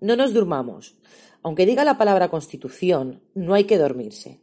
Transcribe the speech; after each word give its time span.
no 0.00 0.16
nos 0.16 0.34
durmamos. 0.34 0.96
Aunque 1.42 1.66
diga 1.66 1.84
la 1.84 1.98
palabra 1.98 2.28
constitución, 2.28 3.20
no 3.34 3.54
hay 3.54 3.64
que 3.64 3.78
dormirse. 3.78 4.40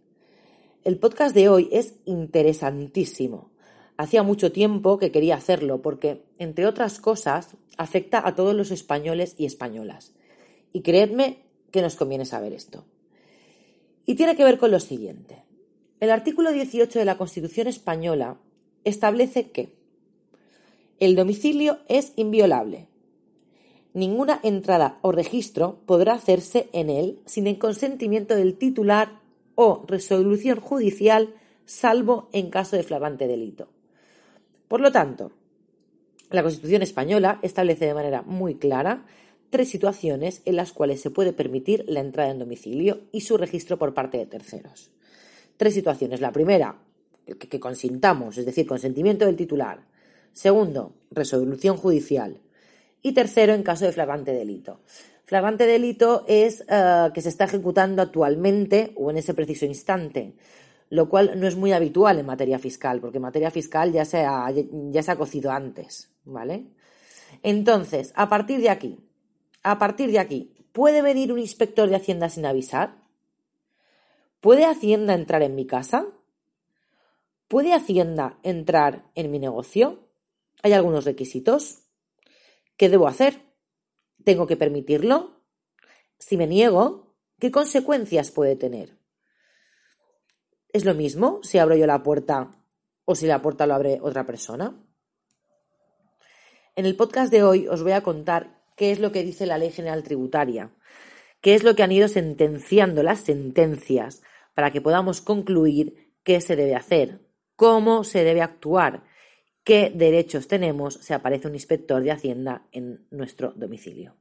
El 0.83 0.97
podcast 0.97 1.35
de 1.35 1.50
hoy 1.50 1.70
es 1.71 1.96
interesantísimo. 2.05 3.52
Hacía 3.97 4.23
mucho 4.23 4.52
tiempo 4.52 4.97
que 4.97 5.12
quería 5.12 5.36
hacerlo 5.36 5.81
porque, 5.81 6.23
entre 6.38 6.68
otras 6.68 6.99
cosas, 6.99 7.55
afecta 7.78 8.26
a 8.26 8.36
todos 8.36 8.54
los 8.54 8.71
españoles 8.71 9.36
y 9.38 9.46
españolas. 9.46 10.13
Y 10.73 10.81
creedme 10.81 11.39
que 11.72 11.82
nos 11.82 11.96
conviene 11.96 12.26
saber 12.26 12.54
esto. 12.54 12.86
Y 14.06 14.16
tiene 14.16 14.36
que 14.36 14.44
ver 14.44 14.60
con 14.60 14.72
lo 14.72 14.80
siguiente. 14.80 15.44
El 16.00 16.12
artículo 16.12 16.52
18 16.52 17.00
de 17.00 17.06
la 17.06 17.18
Constitución 17.18 17.68
española 17.68 18.38
establece 18.84 19.50
que 19.52 19.74
el 21.00 21.16
domicilio 21.16 21.80
es 21.88 22.14
inviolable. 22.16 22.88
Ninguna 23.96 24.41
entrada 24.43 25.00
o 25.02 25.14
registro 25.14 25.80
podrá 25.86 26.16
hacerse 26.16 26.68
en 26.73 26.89
él 26.89 27.22
sin 27.26 27.48
el 27.48 27.58
consentimiento 27.58 28.35
del 28.35 28.58
titular 28.58 29.21
o 29.55 29.85
resolución 29.88 30.59
judicial, 30.59 31.34
salvo 31.66 32.27
en 32.34 32.49
caso 32.49 32.76
de 32.76 32.84
flagrante 32.84 33.26
delito. 33.26 33.70
Por 34.68 34.81
lo 34.81 34.91
tanto, 34.91 35.31
la 36.30 36.44
Constitución 36.44 36.81
española 36.81 37.40
establece 37.41 37.85
de 37.85 37.94
manera 37.94 38.21
muy 38.21 38.55
clara 38.55 39.05
tres 39.49 39.70
situaciones 39.70 40.41
en 40.43 40.57
las 40.57 40.73
cuales 40.73 40.99
se 40.99 41.09
puede 41.09 41.32
permitir 41.32 41.85
la 41.88 42.02
entrada 42.02 42.32
en 42.32 42.40
domicilio 42.40 43.04
y 43.13 43.21
su 43.21 43.38
registro 43.38 43.77
por 43.77 43.93
parte 43.93 44.18
de 44.18 44.26
terceros. 44.26 44.91
Tres 45.55 45.73
situaciones. 45.73 46.20
La 46.20 46.34
primera, 46.34 46.82
que, 47.40 47.59
consintamos, 47.62 48.38
es 48.38 48.46
decir, 48.46 48.68
consentimiento 48.68 49.26
del 49.26 49.38
titular. 49.38 49.85
Segundo, 50.34 50.91
resolución 51.12 51.77
judicial. 51.77 52.41
Y 53.05 53.12
tercero, 53.12 53.54
en 53.54 53.62
caso 53.62 53.86
de 53.86 53.91
flagrante 53.91 54.32
delito. 54.32 54.80
Flagrante 55.26 55.68
delito 55.68 56.26
es 56.27 56.66
eh, 56.68 57.12
que 57.13 57.22
se 57.22 57.30
está 57.30 57.44
ejecutando 57.44 58.02
actualmente 58.02 58.94
o 58.96 59.12
en 59.12 59.18
ese 59.18 59.35
preciso 59.35 59.68
instante, 59.68 60.34
lo 60.90 61.07
cual 61.07 61.40
no 61.40 61.46
es 61.46 61.55
muy 61.55 61.71
habitual 61.71 62.18
en 62.18 62.26
materia 62.26 62.57
fiscal, 62.57 62.99
porque 62.99 63.18
en 63.18 63.21
materia 63.21 63.52
fiscal 63.52 63.91
ya 63.91 64.06
se 64.06 64.25
ha, 64.25 64.52
ya 64.52 65.03
se 65.03 65.12
ha 65.12 65.18
cocido 65.18 65.52
antes, 65.52 66.09
¿vale? 66.24 66.66
Entonces, 67.44 68.12
a 68.16 68.28
partir 68.28 68.59
de 68.59 68.69
aquí, 68.69 68.97
a 69.62 69.78
partir 69.78 70.09
de 70.09 70.18
aquí, 70.18 70.56
¿puede 70.72 71.03
venir 71.03 71.31
un 71.31 71.38
inspector 71.38 71.88
de 71.88 71.97
Hacienda 71.97 72.29
sin 72.29 72.47
avisar? 72.47 72.96
¿Puede 74.40 74.66
Hacienda 74.66 75.13
entrar 75.13 75.44
en 75.44 75.53
mi 75.53 75.68
casa? 75.68 76.07
¿Puede 77.47 77.72
Hacienda 77.72 78.40
entrar 78.41 79.12
en 79.13 79.29
mi 79.29 79.38
negocio? 79.38 80.09
Hay 80.63 80.74
algunos 80.74 81.06
requisitos. 81.06 81.84
¿Qué 82.78 82.90
debo 82.90 83.07
hacer? 83.07 83.41
¿Tengo 84.23 84.47
que 84.47 84.57
permitirlo? 84.57 85.41
Si 86.18 86.35
me 86.35 86.47
niego, 86.47 87.16
¿qué 87.40 87.51
consecuencias 87.51 88.31
puede 88.31 88.56
tener? 88.56 88.97
¿Es 90.73 90.84
lo 90.84 90.94
mismo 90.94 91.40
si 91.41 91.57
abro 91.57 91.75
yo 91.75 91.88
la 91.88 92.03
puerta 92.03 92.51
o 93.06 93.16
si 93.16 93.28
la 93.28 93.41
puerta 93.41 93.66
lo 93.66 93.75
abre 93.75 94.00
otra 94.01 94.25
persona? 94.25 94.75
En 96.75 96.85
el 96.85 96.97
podcast 96.97 97.31
de 97.31 97.44
hoy 97.44 97.67
os 97.67 97.81
voy 97.81 97.94
a 97.94 98.03
contar 98.03 98.62
qué 98.75 98.91
es 98.91 99.00
lo 99.00 99.13
que 99.13 99.23
dice 99.23 99.45
la 99.45 99.57
Ley 99.57 99.72
General 99.72 100.03
Tributaria, 100.03 100.75
qué 101.39 101.56
es 101.56 101.63
lo 101.63 101.75
que 101.75 101.84
han 101.84 101.94
ido 101.94 102.09
sentenciando 102.09 103.03
las 103.03 103.22
sentencias 103.22 104.22
para 104.53 104.72
que 104.72 104.81
podamos 104.81 105.22
concluir 105.22 106.13
qué 106.23 106.41
se 106.41 106.57
debe 106.57 106.75
hacer, 106.75 107.22
cómo 107.56 108.03
se 108.03 108.25
debe 108.25 108.41
actuar 108.41 109.06
qué 109.66 109.91
derechos 109.94 110.47
tenemos 110.47 110.94
si 111.02 111.12
aparece 111.13 111.47
un 111.47 111.56
inspector 111.56 112.02
de 112.02 112.12
Hacienda 112.12 112.68
en 112.72 113.08
nuestro 113.09 113.52
domicilio. 113.56 114.16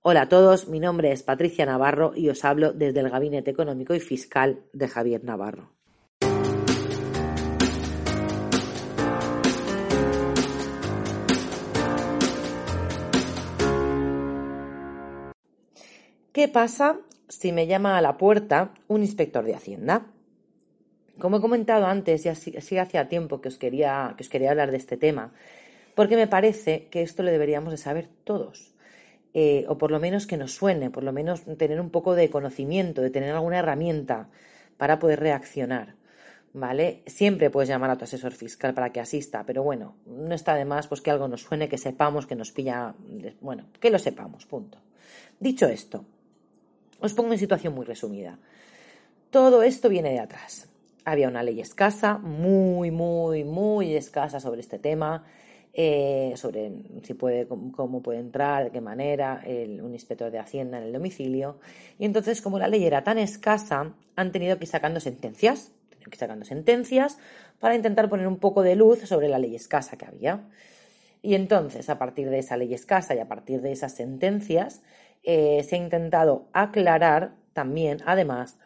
Hola 0.00 0.22
a 0.22 0.28
todos, 0.28 0.68
mi 0.68 0.80
nombre 0.80 1.12
es 1.12 1.22
Patricia 1.22 1.66
Navarro 1.66 2.12
y 2.16 2.30
os 2.30 2.44
hablo 2.44 2.72
desde 2.72 3.00
el 3.00 3.10
Gabinete 3.10 3.50
Económico 3.50 3.94
y 3.94 4.00
Fiscal 4.00 4.64
de 4.72 4.88
Javier 4.88 5.22
Navarro. 5.22 5.74
¿Qué 16.32 16.48
pasa 16.48 17.00
si 17.28 17.52
me 17.52 17.66
llama 17.66 17.98
a 17.98 18.00
la 18.00 18.16
puerta 18.16 18.72
un 18.86 19.02
inspector 19.02 19.44
de 19.44 19.56
Hacienda? 19.56 20.06
Como 21.18 21.38
he 21.38 21.40
comentado 21.40 21.86
antes, 21.86 22.22
ya 22.22 22.34
sí, 22.34 22.56
hacía 22.56 23.08
tiempo 23.08 23.40
que 23.40 23.48
os, 23.48 23.58
quería, 23.58 24.14
que 24.16 24.22
os 24.22 24.28
quería 24.28 24.50
hablar 24.50 24.70
de 24.70 24.76
este 24.76 24.96
tema, 24.96 25.32
porque 25.94 26.16
me 26.16 26.28
parece 26.28 26.86
que 26.90 27.02
esto 27.02 27.22
lo 27.22 27.30
deberíamos 27.30 27.72
de 27.72 27.76
saber 27.76 28.08
todos. 28.24 28.74
Eh, 29.34 29.66
o 29.68 29.76
por 29.76 29.90
lo 29.90 30.00
menos 30.00 30.26
que 30.26 30.36
nos 30.36 30.54
suene, 30.54 30.90
por 30.90 31.02
lo 31.02 31.12
menos 31.12 31.44
tener 31.58 31.80
un 31.80 31.90
poco 31.90 32.14
de 32.14 32.30
conocimiento, 32.30 33.02
de 33.02 33.10
tener 33.10 33.34
alguna 33.34 33.58
herramienta 33.58 34.28
para 34.76 34.98
poder 34.98 35.20
reaccionar. 35.20 35.96
¿Vale? 36.54 37.02
Siempre 37.06 37.50
puedes 37.50 37.68
llamar 37.68 37.90
a 37.90 37.98
tu 37.98 38.04
asesor 38.04 38.32
fiscal 38.32 38.72
para 38.72 38.90
que 38.90 39.00
asista, 39.00 39.44
pero 39.44 39.62
bueno, 39.62 39.96
no 40.06 40.34
está 40.34 40.54
de 40.54 40.64
más 40.64 40.86
pues 40.86 41.02
que 41.02 41.10
algo 41.10 41.28
nos 41.28 41.42
suene, 41.42 41.68
que 41.68 41.76
sepamos, 41.76 42.26
que 42.26 42.34
nos 42.34 42.52
pilla, 42.52 42.94
bueno, 43.40 43.66
que 43.78 43.90
lo 43.90 43.98
sepamos, 43.98 44.46
punto. 44.46 44.78
Dicho 45.38 45.66
esto, 45.66 46.06
os 47.00 47.12
pongo 47.12 47.32
en 47.34 47.38
situación 47.38 47.74
muy 47.74 47.84
resumida. 47.84 48.38
Todo 49.30 49.62
esto 49.62 49.90
viene 49.90 50.10
de 50.10 50.20
atrás 50.20 50.67
había 51.12 51.28
una 51.28 51.42
ley 51.42 51.60
escasa, 51.60 52.18
muy, 52.18 52.90
muy, 52.90 53.44
muy 53.44 53.94
escasa 53.94 54.40
sobre 54.40 54.60
este 54.60 54.78
tema, 54.78 55.24
eh, 55.72 56.32
sobre 56.36 56.72
si 57.02 57.14
puede, 57.14 57.46
cómo 57.46 58.02
puede 58.02 58.18
entrar, 58.18 58.64
de 58.64 58.70
qué 58.70 58.80
manera, 58.80 59.42
un 59.46 59.92
inspector 59.92 60.30
de 60.30 60.38
Hacienda 60.38 60.78
en 60.78 60.84
el 60.84 60.92
domicilio. 60.92 61.58
Y 61.98 62.04
entonces, 62.04 62.42
como 62.42 62.58
la 62.58 62.68
ley 62.68 62.84
era 62.84 63.04
tan 63.04 63.18
escasa, 63.18 63.92
han 64.16 64.32
tenido 64.32 64.58
que 64.58 64.64
ir 64.64 64.70
sacando 64.70 65.00
sentencias, 65.00 65.70
que 65.90 66.10
ir 66.10 66.16
sacando 66.16 66.44
sentencias 66.44 67.18
para 67.58 67.74
intentar 67.74 68.08
poner 68.08 68.26
un 68.26 68.38
poco 68.38 68.62
de 68.62 68.76
luz 68.76 69.00
sobre 69.00 69.28
la 69.28 69.38
ley 69.38 69.54
escasa 69.54 69.96
que 69.96 70.06
había. 70.06 70.48
Y 71.22 71.34
entonces, 71.34 71.88
a 71.90 71.98
partir 71.98 72.30
de 72.30 72.38
esa 72.38 72.56
ley 72.56 72.74
escasa 72.74 73.14
y 73.14 73.18
a 73.18 73.28
partir 73.28 73.60
de 73.60 73.72
esas 73.72 73.92
sentencias, 73.92 74.82
eh, 75.24 75.64
se 75.64 75.76
ha 75.76 75.78
intentado 75.78 76.48
aclarar 76.52 77.34
también, 77.52 77.98
además, 78.06 78.56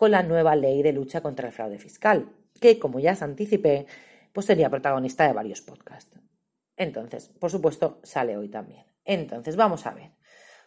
con 0.00 0.12
la 0.12 0.22
nueva 0.22 0.56
ley 0.56 0.82
de 0.82 0.94
lucha 0.94 1.20
contra 1.20 1.48
el 1.48 1.52
fraude 1.52 1.78
fiscal, 1.78 2.32
que, 2.58 2.78
como 2.78 3.00
ya 3.00 3.12
os 3.12 3.20
anticipé, 3.20 3.84
pues 4.32 4.46
sería 4.46 4.70
protagonista 4.70 5.26
de 5.26 5.34
varios 5.34 5.60
podcasts. 5.60 6.18
Entonces, 6.74 7.28
por 7.38 7.50
supuesto, 7.50 8.00
sale 8.02 8.34
hoy 8.34 8.48
también. 8.48 8.86
Entonces, 9.04 9.56
vamos 9.56 9.84
a 9.84 9.92
ver. 9.92 10.12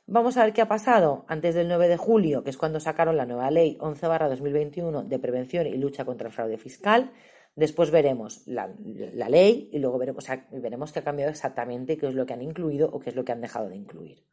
Vamos 0.05 0.37
a 0.37 0.43
ver 0.43 0.53
qué 0.53 0.61
ha 0.61 0.67
pasado 0.67 1.25
antes 1.27 1.55
del 1.55 1.67
9 1.67 1.87
de 1.87 1.97
julio, 1.97 2.43
que 2.43 2.51
es 2.51 2.57
cuando 2.57 2.79
sacaron 2.79 3.17
la 3.17 3.25
nueva 3.25 3.49
ley 3.49 3.75
11 3.81 4.05
2021 4.05 5.01
de 5.05 5.17
prevención 5.17 5.65
y 5.65 5.77
lucha 5.77 6.05
contra 6.05 6.27
el 6.27 6.33
fraude 6.35 6.59
fiscal. 6.59 7.11
Después 7.55 7.89
veremos 7.89 8.45
la, 8.45 8.71
la 9.15 9.29
ley 9.29 9.67
y 9.73 9.79
luego 9.79 9.97
veremos, 9.97 10.27
veremos 10.51 10.91
qué 10.91 10.99
ha 10.99 11.03
cambiado 11.03 11.31
exactamente, 11.31 11.97
qué 11.97 12.07
es 12.07 12.13
lo 12.13 12.27
que 12.27 12.33
han 12.33 12.43
incluido 12.43 12.87
o 12.91 12.99
qué 12.99 13.09
es 13.09 13.15
lo 13.15 13.25
que 13.25 13.31
han 13.31 13.41
dejado 13.41 13.67
de 13.67 13.77
incluir. 13.77 14.27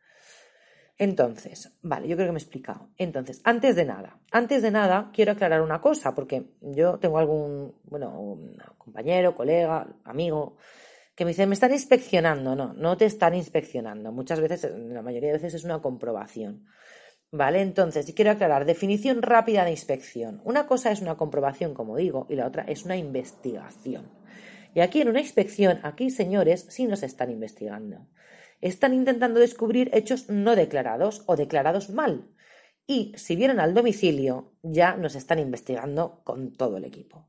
Entonces, 1.01 1.73
vale, 1.81 2.09
yo 2.09 2.15
creo 2.15 2.29
que 2.29 2.33
me 2.33 2.39
he 2.39 2.43
explicado. 2.43 2.91
Entonces, 2.99 3.41
antes 3.45 3.75
de 3.75 3.87
nada, 3.87 4.19
antes 4.31 4.61
de 4.61 4.71
nada, 4.71 5.09
quiero 5.15 5.33
aclarar 5.33 5.63
una 5.63 5.81
cosa, 5.81 6.15
porque 6.15 6.51
yo 6.61 6.99
tengo 6.99 7.17
algún, 7.19 7.75
bueno, 7.85 8.39
compañero, 8.77 9.35
colega, 9.35 9.87
amigo, 10.05 10.59
que 11.15 11.25
me 11.25 11.31
dice, 11.31 11.47
me 11.47 11.55
están 11.55 11.73
inspeccionando. 11.73 12.55
No, 12.55 12.75
no 12.75 12.99
te 12.99 13.07
están 13.07 13.35
inspeccionando. 13.35 14.13
Muchas 14.13 14.41
veces, 14.41 14.71
la 14.77 15.01
mayoría 15.01 15.29
de 15.29 15.39
veces 15.39 15.55
es 15.55 15.65
una 15.65 15.81
comprobación. 15.81 16.67
¿Vale? 17.33 17.63
Entonces, 17.63 18.05
si 18.05 18.13
quiero 18.13 18.33
aclarar, 18.33 18.67
definición 18.67 19.23
rápida 19.23 19.65
de 19.65 19.71
inspección. 19.71 20.43
Una 20.45 20.67
cosa 20.67 20.91
es 20.91 21.01
una 21.01 21.17
comprobación, 21.17 21.73
como 21.73 21.97
digo, 21.97 22.27
y 22.29 22.35
la 22.35 22.47
otra 22.47 22.65
es 22.65 22.85
una 22.85 22.99
investigación. 22.99 24.11
Y 24.75 24.81
aquí 24.81 25.01
en 25.01 25.09
una 25.09 25.21
inspección, 25.21 25.81
aquí, 25.83 26.11
señores, 26.11 26.67
sí 26.69 26.85
nos 26.85 27.03
están 27.03 27.31
investigando 27.31 28.07
están 28.61 28.95
intentando 28.95 29.41
descubrir 29.41 29.91
hechos 29.93 30.29
no 30.29 30.57
declarados 30.57 31.23
o 31.27 31.37
declarados 31.37 31.91
mal. 31.91 32.29
Y 32.87 33.13
si 33.17 33.37
vienen 33.37 33.61
al 33.61 33.75
domicilio, 33.75 34.53
ya 34.63 34.97
nos 34.97 35.15
están 35.15 35.39
investigando 35.39 36.23
con 36.25 36.53
todo 36.53 36.77
el 36.77 36.85
equipo. 36.85 37.29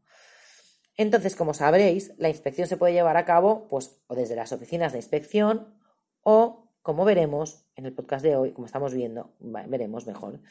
Entonces, 0.97 1.35
como 1.35 1.53
sabréis, 1.53 2.13
la 2.17 2.29
inspección 2.29 2.67
se 2.67 2.77
puede 2.77 2.93
llevar 2.93 3.17
a 3.17 3.25
cabo 3.25 3.67
pues, 3.69 4.01
o 4.07 4.15
desde 4.15 4.35
las 4.35 4.51
oficinas 4.51 4.91
de 4.91 4.99
inspección 4.99 5.75
o, 6.23 6.73
como 6.81 7.05
veremos 7.05 7.65
en 7.75 7.85
el 7.85 7.93
podcast 7.93 8.23
de 8.23 8.35
hoy, 8.35 8.51
como 8.51 8.65
estamos 8.65 8.93
viendo, 8.93 9.33
veremos 9.39 10.05
mejor, 10.07 10.41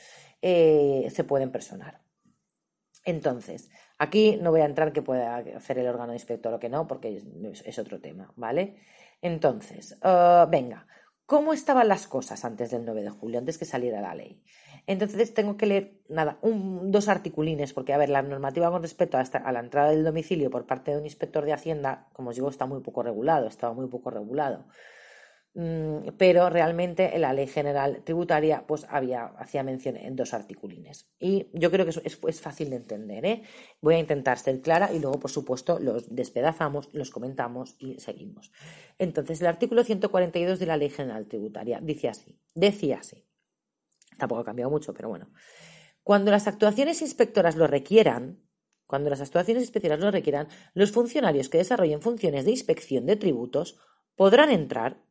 eh, 0.43 1.09
se 1.13 1.25
pueden 1.25 1.51
personar. 1.51 2.01
Entonces, 3.05 3.71
aquí 3.99 4.39
no 4.41 4.51
voy 4.51 4.61
a 4.61 4.67
entrar 4.67 4.93
que 4.93 5.03
pueda 5.03 5.37
hacer 5.37 5.79
el 5.79 5.89
órgano 5.89 6.13
de 6.13 6.17
inspector 6.17 6.53
o 6.53 6.61
que 6.61 6.69
no, 6.69 6.87
porque 6.87 7.23
es 7.65 7.79
otro 7.79 8.01
tema, 8.01 8.33
¿vale? 8.37 8.77
Entonces, 9.23 9.99
uh, 10.03 10.49
venga, 10.51 10.87
¿cómo 11.27 11.53
estaban 11.53 11.89
las 11.89 12.07
cosas 12.07 12.45
antes 12.45 12.71
del 12.71 12.85
9 12.85 13.03
de 13.03 13.11
julio, 13.11 13.39
antes 13.39 13.59
que 13.59 13.65
saliera 13.65 14.01
la 14.01 14.15
ley? 14.15 14.43
Entonces 14.87 15.35
tengo 15.35 15.57
que 15.57 15.67
leer, 15.67 16.01
nada, 16.09 16.39
dos 16.43 17.09
articulines, 17.09 17.73
porque, 17.73 17.93
a 17.93 17.99
ver, 17.99 18.09
la 18.09 18.23
normativa 18.23 18.71
con 18.71 18.83
respecto 18.83 19.19
a, 19.19 19.21
a, 19.21 19.53
la 19.53 19.61
entrada 19.61 19.91
del 19.91 20.05
domicilio 20.05 20.51
por 20.51 20.67
parte 20.67 20.91
de 20.91 20.99
un 20.99 21.05
inspector 21.05 21.45
de 21.45 21.53
Hacienda, 21.53 22.09
como 22.13 22.31
os 22.31 22.37
digo, 22.37 22.49
está 22.49 22.67
muy 22.67 22.81
poco 22.81 23.03
regulado, 23.03 23.47
estaba 23.47 23.75
muy 23.75 23.89
poco 23.89 24.11
regulado. 24.11 24.67
Mm, 25.55 26.11
pero 26.17 26.49
realmente 26.49 27.17
en 27.17 27.23
la 27.23 27.33
ley 27.33 27.49
general 27.49 28.03
tributaria 28.05 28.65
pues 28.69 28.87
había, 28.89 29.25
hacía 29.25 29.65
mención 29.65 29.97
en 29.97 30.15
dos 30.15 30.33
articulines. 30.33 31.09
Y 31.19 31.49
yo 31.53 31.71
creo 31.73 31.85
que 31.85 31.91
eso 31.91 32.03
es, 32.05 32.41
fácil 32.41 32.71
de 32.71 32.77
entender. 32.77 33.25
¿eh? 33.27 33.43
Voy 33.81 33.97
a 33.97 33.99
intentar 33.99 34.39
ser 34.39 34.61
clara 34.61 34.93
y 34.93 35.01
luego, 35.01 35.19
por 35.19 35.31
supuesto, 35.31 35.81
los 35.81 36.15
despedazamos, 36.15 36.89
los 36.93 37.11
comentamos 37.11 37.75
y 37.81 37.99
seguimos. 37.99 38.53
Entonces, 38.99 39.41
el 39.41 39.49
artículo 39.49 39.83
142 39.83 40.59
de 40.61 40.67
la 40.67 40.77
ley 40.77 40.91
general 40.91 41.27
tributaria 41.27 41.81
dice 41.83 42.09
así, 42.09 42.39
decía 42.55 42.99
así. 43.01 43.27
Tampoco 44.19 44.43
ha 44.43 44.45
cambiado 44.45 44.71
mucho, 44.71 44.95
pero 44.95 45.09
bueno. 45.09 45.31
Cuando 46.05 46.31
las 46.31 46.47
actuaciones 46.47 47.03
inspectoras 47.03 47.57
lo 47.57 47.67
requieran, 47.67 48.41
cuando 48.87 49.11
las 49.11 49.21
actuaciones 49.21 49.65
inspectoras 49.65 50.01
lo 50.01 50.11
requieran, 50.11 50.49
los 50.75 50.93
funcionarios 50.93 51.49
que 51.49 51.59
desarrollen 51.59 52.03
funciones 52.03 52.45
de 52.45 52.53
inspección 52.53 53.07
de 53.07 53.17
tributos 53.17 53.79
podrán 54.17 54.51
entrar 54.51 55.03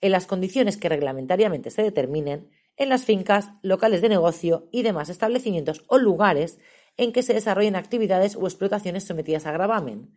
en 0.00 0.12
las 0.12 0.26
condiciones 0.26 0.76
que 0.76 0.88
reglamentariamente 0.88 1.70
se 1.70 1.82
determinen 1.82 2.50
en 2.76 2.88
las 2.88 3.04
fincas, 3.04 3.50
locales 3.62 4.02
de 4.02 4.08
negocio 4.08 4.68
y 4.72 4.82
demás 4.82 5.08
establecimientos 5.08 5.84
o 5.86 5.98
lugares 5.98 6.58
en 6.96 7.12
que 7.12 7.22
se 7.22 7.34
desarrollen 7.34 7.76
actividades 7.76 8.36
o 8.36 8.46
explotaciones 8.46 9.04
sometidas 9.04 9.46
a 9.46 9.52
gravamen, 9.52 10.14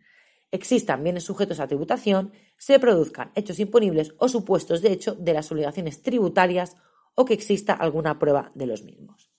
existan 0.50 1.02
bienes 1.02 1.24
sujetos 1.24 1.60
a 1.60 1.66
tributación, 1.66 2.32
se 2.56 2.78
produzcan 2.78 3.32
hechos 3.34 3.58
imponibles 3.58 4.14
o 4.18 4.28
supuestos 4.28 4.82
de 4.82 4.92
hecho 4.92 5.14
de 5.14 5.34
las 5.34 5.50
obligaciones 5.52 6.02
tributarias 6.02 6.76
o 7.14 7.24
que 7.24 7.34
exista 7.34 7.74
alguna 7.74 8.18
prueba 8.18 8.52
de 8.54 8.66
los 8.66 8.82
mismos. 8.82 9.30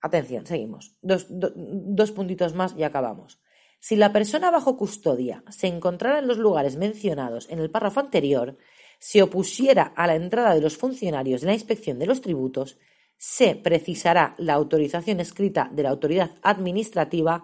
Atención, 0.00 0.46
seguimos. 0.46 0.96
Dos, 1.00 1.26
dos 1.30 2.10
puntitos 2.12 2.54
más 2.54 2.74
y 2.76 2.82
acabamos. 2.82 3.40
Si 3.78 3.96
la 3.96 4.12
persona 4.12 4.50
bajo 4.50 4.76
custodia 4.76 5.42
se 5.48 5.66
encontrara 5.66 6.18
en 6.18 6.28
los 6.28 6.38
lugares 6.38 6.76
mencionados 6.76 7.48
en 7.50 7.58
el 7.58 7.70
párrafo 7.70 8.00
anterior, 8.00 8.56
se 9.02 9.20
opusiera 9.20 9.92
a 9.96 10.06
la 10.06 10.14
entrada 10.14 10.54
de 10.54 10.60
los 10.60 10.76
funcionarios 10.76 11.40
de 11.40 11.48
la 11.48 11.54
inspección 11.54 11.98
de 11.98 12.06
los 12.06 12.20
tributos, 12.20 12.78
se 13.16 13.56
precisará 13.56 14.36
la 14.38 14.54
autorización 14.54 15.18
escrita 15.18 15.68
de 15.72 15.82
la 15.82 15.90
autoridad 15.90 16.30
administrativa 16.40 17.42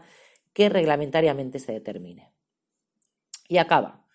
que 0.53 0.69
reglamentariamente 0.69 1.59
se 1.59 1.73
determine. 1.73 2.33
Y 3.49 3.59
acaba. 3.59 4.07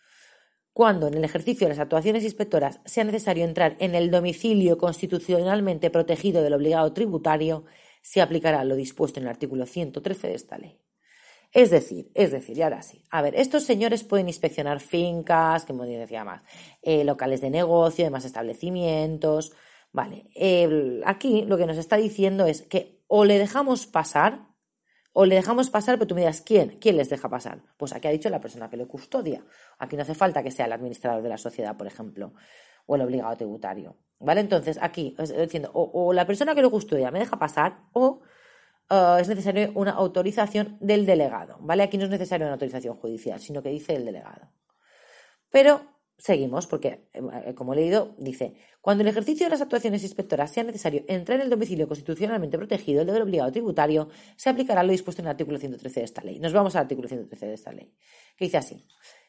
Cuando 0.72 1.08
en 1.08 1.16
el 1.16 1.26
ejercicio 1.26 1.68
de 1.68 1.74
las 1.74 1.80
actuaciones 1.80 2.24
inspectoras 2.24 2.80
sea 2.86 3.04
necesario 3.04 3.44
entrar 3.44 3.76
en 3.80 3.94
el 3.94 4.10
domicilio 4.10 4.78
constitucionalmente 4.78 5.90
protegido 5.90 6.44
del 6.44 6.54
obligado 6.54 6.94
tributario, 6.94 7.66
se 8.02 8.22
aplicará 8.22 8.64
lo 8.64 8.78
dispuesto 8.78 9.20
en 9.20 9.26
el 9.26 9.32
artículo 9.32 9.66
113 9.66 10.30
de 10.30 10.34
esta 10.34 10.58
ley. 10.58 10.80
Es 11.54 11.70
decir, 11.70 12.12
es 12.16 12.32
decir, 12.32 12.58
y 12.58 12.64
ahora 12.64 12.82
sí. 12.82 13.06
A 13.12 13.22
ver, 13.22 13.36
estos 13.36 13.64
señores 13.64 14.04
pueden 14.04 14.28
inspeccionar 14.28 14.80
fincas, 14.80 15.66
como 15.66 15.86
decía 15.86 16.24
más, 16.24 16.42
eh, 16.82 17.04
locales 17.04 17.42
de 17.42 17.52
negocio, 17.52 18.04
demás 18.04 18.26
establecimientos. 18.26 19.54
Vale, 19.92 20.26
aquí 21.06 21.44
lo 21.44 21.56
que 21.56 21.68
nos 21.68 21.78
está 21.78 21.98
diciendo 21.98 22.48
es 22.48 22.64
que 22.64 23.04
o 23.06 23.26
le 23.26 23.38
dejamos 23.38 23.86
pasar, 23.86 24.48
o 25.12 25.26
le 25.26 25.36
dejamos 25.36 25.70
pasar, 25.70 26.00
pero 26.00 26.08
tú 26.08 26.16
me 26.16 26.22
dirás, 26.22 26.42
¿quién? 26.42 26.80
¿Quién 26.82 26.98
les 26.98 27.10
deja 27.10 27.30
pasar? 27.30 27.62
Pues 27.78 27.94
aquí 27.94 28.08
ha 28.08 28.12
dicho 28.12 28.30
la 28.32 28.42
persona 28.42 28.72
que 28.72 28.78
le 28.78 28.88
custodia. 28.88 29.46
Aquí 29.78 29.96
no 29.96 30.02
hace 30.02 30.16
falta 30.16 30.42
que 30.42 30.50
sea 30.50 30.66
el 30.66 30.72
administrador 30.72 31.22
de 31.22 31.30
la 31.30 31.38
sociedad, 31.38 31.78
por 31.78 31.86
ejemplo, 31.86 32.34
o 32.88 32.96
el 32.96 33.02
obligado 33.04 33.38
tributario. 33.38 33.98
¿Vale? 34.20 34.42
Entonces, 34.42 34.80
aquí, 34.82 35.16
diciendo, 35.38 35.70
o, 35.76 35.92
o 35.94 36.14
la 36.14 36.26
persona 36.26 36.56
que 36.56 36.64
lo 36.64 36.72
custodia 36.72 37.12
me 37.12 37.20
deja 37.20 37.38
pasar, 37.38 37.82
o 37.92 38.22
eh, 38.90 39.18
es 39.20 39.28
necesaria 39.28 39.72
una 39.76 39.92
autorización 39.92 40.78
del 40.80 41.06
delegado, 41.06 41.58
¿vale? 41.62 41.84
Aquí 41.84 41.98
no 41.98 42.06
es 42.06 42.10
necesaria 42.10 42.46
una 42.46 42.54
autorización 42.54 42.96
judicial, 42.96 43.40
sino 43.40 43.62
que 43.62 43.70
dice 43.70 43.96
el 43.96 44.06
delegado. 44.06 44.50
Pero 45.50 45.82
seguimos, 46.18 46.68
porque, 46.68 47.10
eh, 47.14 47.54
como 47.56 47.74
he 47.74 47.78
leído, 47.78 48.16
dice, 48.18 48.56
cuando 48.82 49.02
el 49.02 49.10
ejercicio 49.10 49.46
de 49.46 49.52
las 49.52 49.62
actuaciones 49.62 50.04
inspectoras 50.04 50.52
sea 50.52 50.64
necesario 50.64 51.04
entrar 51.08 51.38
en 51.40 51.46
el 51.46 51.50
domicilio 51.50 51.88
constitucionalmente 51.88 52.58
protegido, 52.58 53.02
el 53.02 53.08
deber 53.08 53.24
obligado 53.24 53.52
tributario, 53.52 54.10
se 54.36 54.50
aplicará 54.50 54.84
lo 54.84 54.92
dispuesto 54.92 55.22
en 55.22 55.28
el 55.28 55.32
artículo 55.32 55.58
113 55.58 56.00
de 56.00 56.06
esta 56.06 56.24
ley. 56.24 56.40
Nos 56.40 56.54
vamos 56.54 56.76
al 56.76 56.84
artículo 56.84 57.08
113 57.08 57.46
de 57.46 57.54
esta 57.54 57.72
ley, 57.72 57.94
que 58.38 58.46
dice 58.46 58.58
así. 58.58 58.86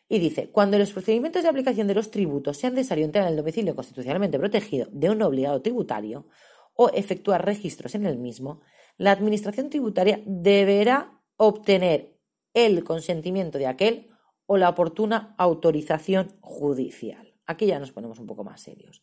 Y 0.09 0.19
dice, 0.19 0.51
cuando 0.51 0.79
los 0.79 0.93
procedimientos 0.93 1.43
de 1.43 1.49
aplicación 1.49 1.87
de 1.87 1.95
los 1.95 2.11
tributos 2.11 2.59
sean 2.59 2.75
necesario 2.75 3.07
entrar 3.07 3.25
en 3.25 3.31
el 3.31 3.37
domicilio 3.37 3.75
constitucionalmente 3.75 4.39
protegido 4.39 4.87
de 4.93 5.11
un 5.11 5.23
obligado 5.23 5.63
tributario 5.63 6.29
o 6.75 6.91
efectuar 6.91 7.45
registros 7.45 7.95
en 7.95 8.05
el 8.05 8.19
mismo, 8.19 8.61
la 8.97 9.13
Administración 9.13 9.71
tributaria 9.71 10.21
deberá 10.25 11.21
obtener 11.37 12.17
el 12.53 12.85
consentimiento 12.85 13.59
de 13.59 13.67
aquel 13.67 14.11
o 14.47 14.57
la 14.57 14.69
oportuna 14.69 15.35
autorización 15.39 16.37
judicial. 16.41 17.35
Aquí 17.47 17.67
ya 17.67 17.79
nos 17.79 17.93
ponemos 17.93 18.19
un 18.19 18.27
poco 18.27 18.45
más 18.45 18.61
serios. 18.61 19.03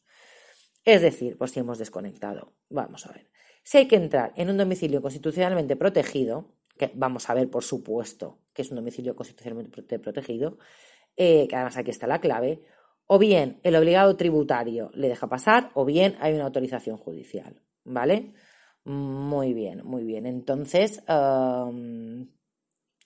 Es 0.83 1.01
decir, 1.01 1.37
pues 1.37 1.51
si 1.51 1.59
hemos 1.59 1.77
desconectado, 1.77 2.53
vamos 2.69 3.05
a 3.05 3.11
ver. 3.11 3.29
Si 3.63 3.77
hay 3.77 3.87
que 3.87 3.95
entrar 3.95 4.33
en 4.35 4.49
un 4.49 4.57
domicilio 4.57 5.01
constitucionalmente 5.01 5.75
protegido, 5.75 6.55
que 6.77 6.91
vamos 6.95 7.29
a 7.29 7.33
ver 7.35 7.49
por 7.49 7.63
supuesto 7.63 8.39
que 8.53 8.63
es 8.63 8.71
un 8.71 8.77
domicilio 8.77 9.15
constitucionalmente 9.15 9.99
protegido, 9.99 10.57
eh, 11.15 11.47
que 11.47 11.55
además 11.55 11.77
aquí 11.77 11.91
está 11.91 12.07
la 12.07 12.19
clave, 12.19 12.63
o 13.05 13.19
bien 13.19 13.59
el 13.63 13.75
obligado 13.75 14.15
tributario 14.15 14.89
le 14.93 15.09
deja 15.09 15.27
pasar, 15.27 15.71
o 15.73 15.85
bien 15.85 16.15
hay 16.19 16.33
una 16.33 16.45
autorización 16.45 16.97
judicial, 16.97 17.61
¿vale? 17.83 18.33
Muy 18.83 19.53
bien, 19.53 19.85
muy 19.85 20.03
bien. 20.03 20.25
Entonces, 20.25 21.03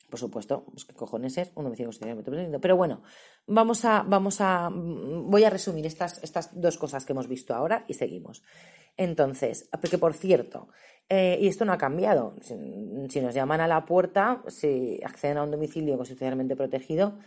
por 0.10 0.20
supuesto, 0.20 0.66
pues 0.72 0.86
qué 0.86 0.94
cojones 0.94 1.38
es 1.38 1.52
Pero 2.62 2.78
bueno, 2.78 3.02
vamos 3.48 3.84
a, 3.86 4.04
vamos 4.04 4.40
a, 4.40 4.70
voy 4.72 5.44
a 5.44 5.50
resumir 5.50 5.86
estas, 5.86 6.24
estas 6.24 6.60
dos 6.60 6.78
cosas 6.78 7.06
que 7.06 7.14
hemos 7.14 7.28
visto 7.28 7.54
ahora 7.54 7.84
y 7.88 7.96
seguimos. 7.96 8.44
Entonces, 8.96 9.70
porque 9.82 9.98
por 9.98 10.14
cierto, 10.14 10.70
eh, 11.10 11.38
y 11.42 11.48
esto 11.48 11.66
no 11.66 11.74
ha 11.74 11.78
cambiado. 11.78 12.36
Si, 12.42 12.56
si, 13.10 13.22
nos 13.22 13.36
llaman 13.36 13.60
a 13.60 13.68
la 13.68 13.86
puerta, 13.86 14.42
si 14.48 15.02
acceden 15.04 15.38
a 15.38 15.44
un 15.44 15.52
domicilio 15.52 15.98
constitucionalmente 15.98 16.56
protegido, 16.56 17.18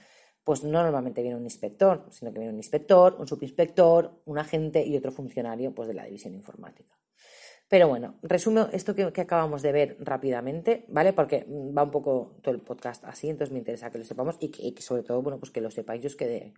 pues 0.43 0.65
no 0.65 0.83
normalmente 0.83 1.21
viene 1.21 1.37
un 1.37 1.45
inspector, 1.45 2.07
sino 2.11 2.33
que 2.33 2.39
viene 2.39 2.55
un 2.55 2.59
inspector, 2.59 3.17
un 3.19 3.29
subinspector, 3.29 4.23
un 4.25 4.39
agente 4.39 4.83
y 4.83 4.97
otro 4.97 5.13
funcionario 5.13 5.75
pues, 5.75 5.89
de 5.89 5.95
la 5.95 6.07
división 6.07 6.33
informática. 6.33 6.99
Pero 7.69 7.87
bueno, 7.87 8.19
resumo 8.23 8.69
esto 8.73 8.95
que, 8.95 9.03
acabamos 9.21 9.61
de 9.61 9.73
ver 9.73 9.97
rápidamente, 10.01 10.87
¿vale? 10.89 11.13
Porque 11.13 11.47
va 11.49 11.83
un 11.83 11.91
poco 11.91 12.39
todo 12.43 12.55
el 12.55 12.63
podcast 12.63 13.05
así, 13.05 13.29
entonces 13.29 13.53
me 13.53 13.59
interesa 13.59 13.91
que 13.91 13.99
lo 13.99 14.05
sepamos 14.05 14.37
y 14.41 14.49
que, 14.51 14.83
sobre 14.83 15.03
todo, 15.03 15.21
bueno, 15.21 15.39
pues 15.39 15.53
que 15.53 15.61
lo 15.61 15.71
sepáis 15.71 16.03
y 16.03 16.07
os, 16.07 16.17
quede, 16.17 16.55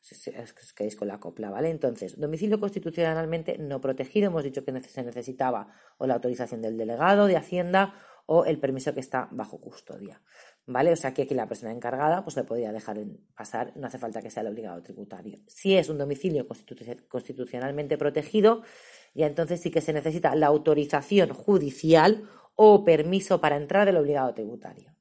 os 0.00 0.72
quedéis 0.72 0.94
con 0.94 1.08
la 1.08 1.18
copla, 1.18 1.50
¿vale? 1.50 1.70
Entonces, 1.70 2.18
domicilio 2.18 2.60
constitucionalmente 2.60 3.58
no 3.58 3.80
protegido, 3.80 4.28
hemos 4.28 4.44
dicho 4.44 4.64
que 4.64 4.80
se 4.82 5.02
necesitaba 5.02 5.68
o 5.98 6.06
la 6.06 6.14
autorización 6.14 6.62
del 6.62 6.76
delegado 6.76 7.26
de 7.26 7.36
Hacienda 7.36 7.94
o 8.26 8.44
el 8.44 8.60
permiso 8.60 8.94
que 8.94 9.00
está 9.00 9.28
bajo 9.32 9.60
custodia, 9.60 10.20
¿vale? 10.64 10.92
O 10.92 10.96
sea 10.96 11.12
que 11.12 11.22
aquí 11.22 11.34
la 11.34 11.48
persona 11.48 11.72
encargada 11.72 12.22
pues 12.22 12.36
le 12.36 12.44
podría 12.44 12.70
dejar 12.70 12.98
pasar, 13.34 13.72
no 13.76 13.86
hace 13.88 13.98
falta 13.98 14.22
que 14.22 14.30
sea 14.30 14.42
el 14.42 14.48
obligado 14.48 14.80
tributario. 14.82 15.40
Si 15.46 15.76
es 15.76 15.88
un 15.88 15.98
domicilio 15.98 16.46
constitucionalmente 17.08 17.98
protegido, 17.98 18.62
ya 19.16 19.26
entonces 19.26 19.60
sí 19.60 19.70
que 19.70 19.80
se 19.80 19.92
necesita 19.92 20.34
la 20.34 20.46
autorización 20.48 21.30
judicial 21.30 22.28
o 22.54 22.84
permiso 22.84 23.40
para 23.40 23.56
entrar 23.56 23.86
del 23.86 23.96
obligado 23.96 24.32
tributario. 24.34 24.94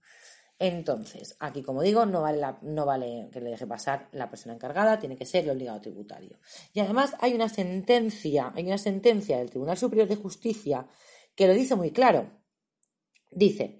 Entonces, 0.57 1.35
aquí 1.39 1.61
como 1.63 1.81
digo, 1.81 2.05
no 2.05 2.21
vale, 2.21 2.41
no 2.61 2.85
vale 2.85 3.29
que 3.33 3.41
le 3.41 3.49
deje 3.49 3.67
pasar 3.67 4.07
la 4.13 4.29
persona 4.29 4.55
encargada, 4.55 4.99
tiene 4.99 5.17
que 5.17 5.25
ser 5.25 5.43
el 5.43 5.49
obligado 5.49 5.81
tributario. 5.81 6.39
Y 6.73 6.79
además 6.79 7.15
hay 7.19 7.33
una 7.33 7.49
sentencia, 7.49 8.53
hay 8.55 8.65
una 8.65 8.77
sentencia 8.77 9.37
del 9.37 9.49
Tribunal 9.49 9.77
Superior 9.77 10.07
de 10.07 10.15
Justicia 10.15 10.87
que 11.35 11.47
lo 11.47 11.53
dice 11.53 11.75
muy 11.75 11.91
claro. 11.91 12.31
Dice 13.31 13.79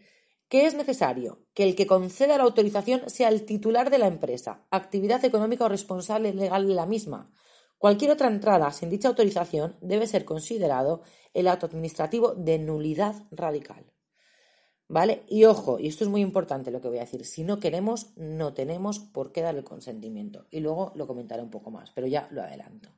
que 0.50 0.66
es 0.66 0.76
necesario 0.76 1.48
que 1.54 1.64
el 1.64 1.76
que 1.76 1.88
conceda 1.88 2.38
la 2.38 2.44
autorización 2.44 3.10
sea 3.10 3.30
el 3.30 3.46
titular 3.46 3.90
de 3.90 3.98
la 3.98 4.08
empresa, 4.08 4.66
actividad 4.70 5.24
económica 5.24 5.66
o 5.66 5.70
responsable 5.70 6.34
legal 6.34 6.68
de 6.68 6.76
la 6.76 6.86
misma, 6.86 7.32
Cualquier 7.86 8.10
otra 8.10 8.30
entrada 8.30 8.72
sin 8.72 8.90
dicha 8.90 9.10
autorización 9.10 9.78
debe 9.80 10.08
ser 10.08 10.26
considerado 10.26 11.04
el 11.36 11.48
acto 11.48 11.68
administrativo 11.68 12.34
de 12.34 12.58
nulidad 12.58 13.14
radical. 13.30 13.94
¿Vale? 14.88 15.24
Y 15.28 15.44
ojo, 15.44 15.78
y 15.78 15.86
esto 15.86 16.04
es 16.04 16.10
muy 16.10 16.22
importante 16.22 16.72
lo 16.72 16.82
que 16.82 16.88
voy 16.88 16.98
a 16.98 17.02
decir, 17.02 17.24
si 17.28 17.44
no 17.44 17.60
queremos, 17.60 18.18
no 18.18 18.56
tenemos 18.56 18.98
por 18.98 19.32
qué 19.32 19.44
dar 19.44 19.56
el 19.56 19.64
consentimiento. 19.64 20.48
Y 20.50 20.62
luego 20.62 20.94
lo 20.96 21.06
comentaré 21.06 21.44
un 21.44 21.52
poco 21.52 21.70
más, 21.70 21.92
pero 21.92 22.08
ya 22.08 22.28
lo 22.32 22.42
adelanto. 22.42 22.90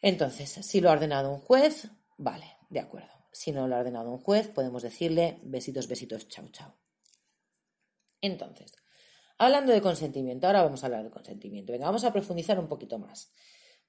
Entonces, 0.00 0.48
si 0.48 0.80
lo 0.80 0.90
ha 0.90 0.92
ordenado 0.92 1.28
un 1.32 1.40
juez, 1.40 1.90
vale, 2.16 2.46
de 2.70 2.78
acuerdo. 2.78 3.10
Si 3.32 3.50
no 3.50 3.66
lo 3.66 3.74
ha 3.74 3.80
ordenado 3.80 4.12
un 4.12 4.18
juez, 4.18 4.46
podemos 4.46 4.84
decirle 4.84 5.40
besitos, 5.42 5.88
besitos, 5.88 6.28
chau, 6.28 6.48
chau. 6.50 6.70
Entonces, 8.20 8.72
Hablando 9.38 9.72
de 9.72 9.80
consentimiento, 9.80 10.46
ahora 10.46 10.62
vamos 10.62 10.82
a 10.82 10.86
hablar 10.86 11.04
de 11.04 11.10
consentimiento. 11.10 11.72
Venga, 11.72 11.86
vamos 11.86 12.04
a 12.04 12.12
profundizar 12.12 12.58
un 12.58 12.68
poquito 12.68 12.98
más. 12.98 13.32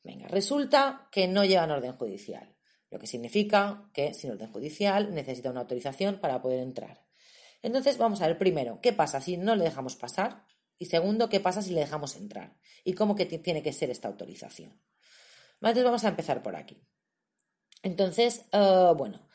Venga, 0.03 0.27
resulta 0.27 1.09
que 1.11 1.27
no 1.27 1.43
llevan 1.43 1.71
orden 1.71 1.93
judicial, 1.93 2.55
lo 2.89 2.99
que 2.99 3.07
significa 3.07 3.89
que 3.93 4.13
sin 4.13 4.31
orden 4.31 4.51
judicial 4.51 5.13
necesita 5.13 5.49
una 5.49 5.61
autorización 5.61 6.19
para 6.19 6.41
poder 6.41 6.59
entrar. 6.59 7.03
Entonces, 7.61 7.97
vamos 7.97 8.21
a 8.21 8.27
ver 8.27 8.37
primero, 8.37 8.79
¿qué 8.81 8.93
pasa 8.93 9.19
si 9.19 9.37
no 9.37 9.55
le 9.55 9.65
dejamos 9.65 9.95
pasar? 9.95 10.45
Y 10.77 10.85
segundo, 10.85 11.27
¿qué 11.27 11.39
pasa 11.39 11.61
si 11.61 11.73
le 11.73 11.81
dejamos 11.81 12.15
entrar? 12.15 12.55
¿Y 12.85 12.93
cómo 12.93 13.15
que 13.15 13.25
tiene 13.25 13.61
que 13.61 13.73
ser 13.73 13.89
esta 13.89 14.07
autorización? 14.07 14.79
Entonces 15.55 15.83
vamos 15.83 16.05
a 16.05 16.09
empezar 16.09 16.41
por 16.41 16.55
aquí. 16.55 16.81
Entonces, 17.83 18.45
eh, 18.51 18.93
bueno, 18.95 19.27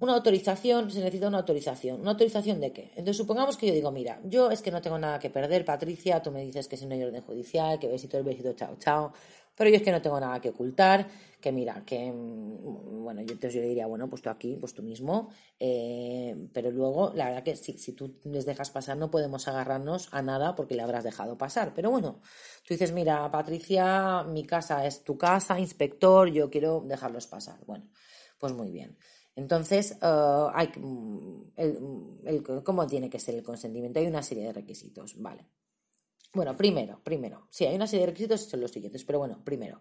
una 0.00 0.14
autorización, 0.14 0.90
se 0.90 0.98
necesita 0.98 1.28
una 1.28 1.38
autorización. 1.38 2.00
¿Una 2.00 2.12
autorización 2.12 2.58
de 2.60 2.72
qué? 2.72 2.84
Entonces, 2.90 3.18
supongamos 3.18 3.56
que 3.56 3.66
yo 3.66 3.74
digo, 3.74 3.90
mira, 3.92 4.18
yo 4.24 4.50
es 4.50 4.62
que 4.62 4.70
no 4.70 4.80
tengo 4.80 4.98
nada 4.98 5.18
que 5.18 5.28
perder, 5.30 5.64
Patricia, 5.64 6.22
tú 6.22 6.30
me 6.30 6.42
dices 6.42 6.68
que 6.68 6.76
si 6.76 6.86
no 6.86 6.94
hay 6.94 7.02
orden 7.04 7.22
judicial, 7.22 7.78
que 7.78 7.86
besito 7.86 8.16
el 8.16 8.24
besito, 8.24 8.52
chao, 8.54 8.76
chao, 8.78 9.12
pero 9.54 9.68
yo 9.68 9.76
es 9.76 9.82
que 9.82 9.92
no 9.92 10.00
tengo 10.00 10.18
nada 10.18 10.40
que 10.40 10.48
ocultar, 10.48 11.06
que 11.38 11.52
mira, 11.52 11.84
que, 11.84 12.10
mm, 12.10 13.02
bueno, 13.04 13.20
yo 13.20 13.32
entonces 13.32 13.52
yo 13.52 13.60
le 13.60 13.68
diría, 13.68 13.86
bueno, 13.86 14.08
pues 14.08 14.22
tú 14.22 14.30
aquí, 14.30 14.56
pues 14.58 14.72
tú 14.72 14.82
mismo, 14.82 15.28
eh, 15.58 16.34
pero 16.54 16.70
luego, 16.70 17.12
la 17.14 17.26
verdad 17.26 17.42
que 17.42 17.56
si, 17.56 17.76
si 17.76 17.92
tú 17.92 18.18
les 18.24 18.46
dejas 18.46 18.70
pasar, 18.70 18.96
no 18.96 19.10
podemos 19.10 19.48
agarrarnos 19.48 20.08
a 20.12 20.22
nada 20.22 20.54
porque 20.54 20.74
le 20.74 20.82
habrás 20.82 21.04
dejado 21.04 21.36
pasar, 21.36 21.74
pero 21.74 21.90
bueno, 21.90 22.22
tú 22.66 22.72
dices, 22.72 22.92
mira, 22.92 23.30
Patricia, 23.30 24.22
mi 24.24 24.46
casa 24.46 24.86
es 24.86 25.04
tu 25.04 25.18
casa, 25.18 25.60
inspector, 25.60 26.30
yo 26.30 26.48
quiero 26.48 26.80
dejarlos 26.80 27.26
pasar. 27.26 27.58
Bueno, 27.66 27.90
pues 28.38 28.54
muy 28.54 28.70
bien. 28.70 28.96
Entonces, 29.40 29.92
eh, 30.02 30.46
hay, 30.52 30.68
mm, 30.76 32.62
¿cómo 32.62 32.86
tiene 32.86 33.08
que 33.08 33.18
ser 33.18 33.36
el 33.36 33.42
consentimiento? 33.42 33.98
Hay 33.98 34.06
una 34.06 34.22
serie 34.22 34.44
de 34.44 34.52
requisitos, 34.52 35.14
¿vale? 35.16 35.46
Bueno, 36.34 36.54
primero, 36.54 37.00
primero, 37.02 37.46
sí, 37.50 37.64
hay 37.64 37.74
una 37.74 37.86
serie 37.86 38.04
de 38.04 38.12
requisitos 38.12 38.42
son 38.42 38.60
los 38.60 38.70
siguientes, 38.70 39.02
pero 39.04 39.18
bueno, 39.18 39.42
primero, 39.42 39.80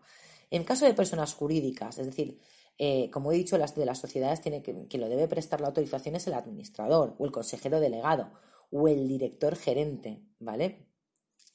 en 0.50 0.64
caso 0.64 0.86
de 0.86 0.94
personas 0.94 1.34
jurídicas, 1.34 2.00
es 2.00 2.06
decir, 2.06 2.40
eh, 2.78 3.10
como 3.12 3.34
he 3.34 3.36
dicho, 3.36 3.58
las 3.58 3.76
de 3.76 3.86
las 3.86 4.00
sociedades 4.00 4.40
tiene 4.40 4.64
que, 4.64 4.98
lo 4.98 5.10
debe 5.10 5.28
prestar 5.28 5.60
la 5.60 5.68
autorización 5.68 6.16
es 6.16 6.26
el 6.28 6.34
administrador 6.34 7.16
o 7.20 7.26
el 7.26 7.32
consejero 7.34 7.82
delegado 7.82 8.32
o 8.72 8.88
el 8.88 9.10
director 9.10 9.58
gerente, 9.58 10.24
¿vale? 10.40 10.88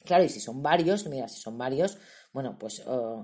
Claro, 0.05 0.25
y 0.25 0.29
si 0.29 0.41
son 0.41 0.63
varios, 0.63 1.07
mira, 1.07 1.27
si 1.29 1.41
son 1.41 1.57
varios, 1.57 1.97
bueno, 2.35 2.59
pues 2.59 2.85
mm, 2.87 3.23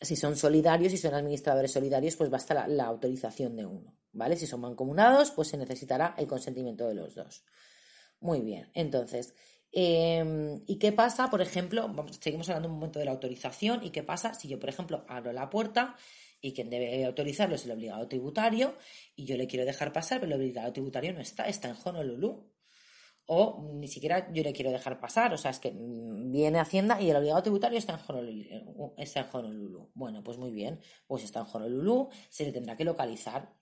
si 0.00 0.16
son 0.16 0.36
solidarios, 0.36 0.92
si 0.92 0.98
son 0.98 1.14
administradores 1.14 1.72
solidarios, 1.72 2.16
pues 2.16 2.30
basta 2.30 2.54
la, 2.54 2.68
la, 2.68 2.84
autorización 2.84 3.56
de 3.56 3.64
uno, 3.64 3.96
¿vale? 4.12 4.36
Si 4.36 4.46
son 4.46 4.60
mancomunados, 4.60 5.30
pues 5.30 5.48
se 5.48 5.56
necesitará 5.56 6.14
el 6.18 6.26
consentimiento 6.26 6.86
de 6.86 6.94
los 6.94 7.14
dos. 7.14 7.44
Muy 8.20 8.42
bien, 8.42 8.70
entonces, 8.74 9.34
Em, 9.76 10.62
¿Y 10.68 10.78
qué 10.78 10.92
pasa, 10.92 11.28
por 11.30 11.42
ejemplo, 11.42 11.92
seguimos 12.20 12.48
hablando 12.48 12.68
un 12.68 12.76
momento 12.76 13.00
de 13.00 13.06
la 13.06 13.10
autorización, 13.10 13.82
¿y 13.82 13.90
qué 13.90 14.04
pasa 14.04 14.32
si 14.32 14.46
yo, 14.46 14.60
por 14.60 14.68
ejemplo, 14.68 15.04
abro 15.08 15.32
la 15.32 15.50
puerta 15.50 15.96
y 16.40 16.52
quien 16.52 16.70
debe 16.70 17.04
autorizarlo 17.04 17.56
es 17.56 17.64
el 17.64 17.72
obligado 17.72 18.06
tributario 18.06 18.76
y 19.16 19.24
yo 19.24 19.36
le 19.36 19.48
quiero 19.48 19.64
dejar 19.64 19.92
pasar, 19.92 20.20
pero 20.20 20.32
el 20.32 20.40
obligado 20.40 20.72
tributario 20.72 21.12
no 21.12 21.20
está, 21.20 21.48
está 21.48 21.68
en 21.70 21.76
Honolulu? 21.84 22.53
O 23.26 23.70
ni 23.74 23.88
siquiera 23.88 24.30
yo 24.32 24.42
le 24.42 24.52
quiero 24.52 24.70
dejar 24.70 25.00
pasar, 25.00 25.32
o 25.32 25.38
sea, 25.38 25.50
es 25.50 25.58
que 25.58 25.72
viene 25.74 26.58
Hacienda 26.58 27.00
y 27.00 27.08
el 27.08 27.16
obligado 27.16 27.42
tributario 27.42 27.78
está 27.78 27.94
en 27.94 28.00
Honolulu. 28.06 28.94
Está 28.98 29.20
en 29.20 29.26
Honolulu. 29.32 29.90
Bueno, 29.94 30.22
pues 30.22 30.36
muy 30.36 30.50
bien, 30.50 30.80
pues 31.06 31.24
está 31.24 31.40
en 31.40 31.46
Honolulu, 31.50 32.10
se 32.28 32.44
le 32.44 32.52
tendrá 32.52 32.76
que 32.76 32.84
localizar 32.84 33.54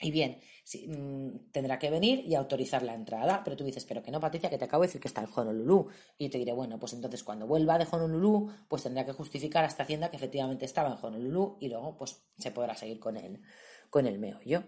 y 0.00 0.12
bien, 0.12 0.40
mm, 0.86 1.50
tendrá 1.50 1.78
que 1.78 1.90
venir 1.90 2.20
y 2.24 2.34
autorizar 2.36 2.82
la 2.82 2.94
entrada, 2.94 3.42
pero 3.44 3.56
tú 3.56 3.64
dices, 3.64 3.84
pero 3.84 4.02
que 4.02 4.12
no, 4.12 4.20
Patricia, 4.20 4.48
que 4.48 4.56
te 4.56 4.64
acabo 4.64 4.82
de 4.82 4.88
decir 4.88 5.00
que 5.00 5.08
está 5.08 5.22
en 5.22 5.28
Honolulu. 5.34 5.88
Y 6.16 6.26
yo 6.26 6.30
te 6.30 6.38
diré, 6.38 6.52
bueno, 6.52 6.78
pues 6.78 6.92
entonces 6.92 7.24
cuando 7.24 7.46
vuelva 7.48 7.78
de 7.78 7.86
Honolulu, 7.90 8.52
pues 8.68 8.84
tendrá 8.84 9.04
que 9.04 9.12
justificar 9.12 9.64
a 9.64 9.66
esta 9.66 9.82
hacienda 9.82 10.08
que 10.10 10.16
efectivamente 10.16 10.64
estaba 10.66 10.90
en 10.90 11.04
Honolulu 11.04 11.56
y 11.60 11.68
luego 11.68 11.96
pues 11.96 12.22
se 12.38 12.52
podrá 12.52 12.76
seguir 12.76 13.00
con 13.00 13.16
el, 13.16 13.40
con 13.90 14.06
el 14.06 14.20
meollo. 14.20 14.64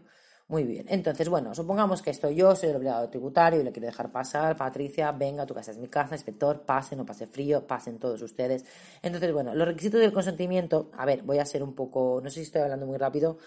Muy 0.50 0.64
bien, 0.64 0.84
entonces, 0.88 1.28
bueno, 1.28 1.54
supongamos 1.54 2.02
que 2.02 2.10
estoy 2.10 2.34
yo, 2.34 2.56
soy 2.56 2.70
el 2.70 2.76
obligado 2.76 3.08
tributario 3.08 3.60
y 3.60 3.62
le 3.62 3.70
quiero 3.70 3.86
dejar 3.86 4.10
pasar, 4.10 4.56
Patricia, 4.56 5.12
venga, 5.12 5.46
tu 5.46 5.54
casa 5.54 5.70
es 5.70 5.78
mi 5.78 5.86
casa, 5.86 6.16
inspector, 6.16 6.62
pase, 6.62 6.96
no 6.96 7.06
pase 7.06 7.28
frío, 7.28 7.66
pasen 7.66 8.00
todos 8.00 8.20
ustedes. 8.20 8.64
Entonces, 9.00 9.32
bueno, 9.32 9.54
los 9.54 9.68
requisitos 9.68 10.00
del 10.00 10.12
consentimiento, 10.12 10.90
a 10.96 11.06
ver, 11.06 11.22
voy 11.22 11.38
a 11.38 11.46
ser 11.46 11.62
un 11.62 11.74
poco, 11.74 12.20
no 12.22 12.30
sé 12.30 12.40
si 12.40 12.42
estoy 12.42 12.62
hablando 12.62 12.84
muy 12.84 12.98
rápido, 12.98 13.38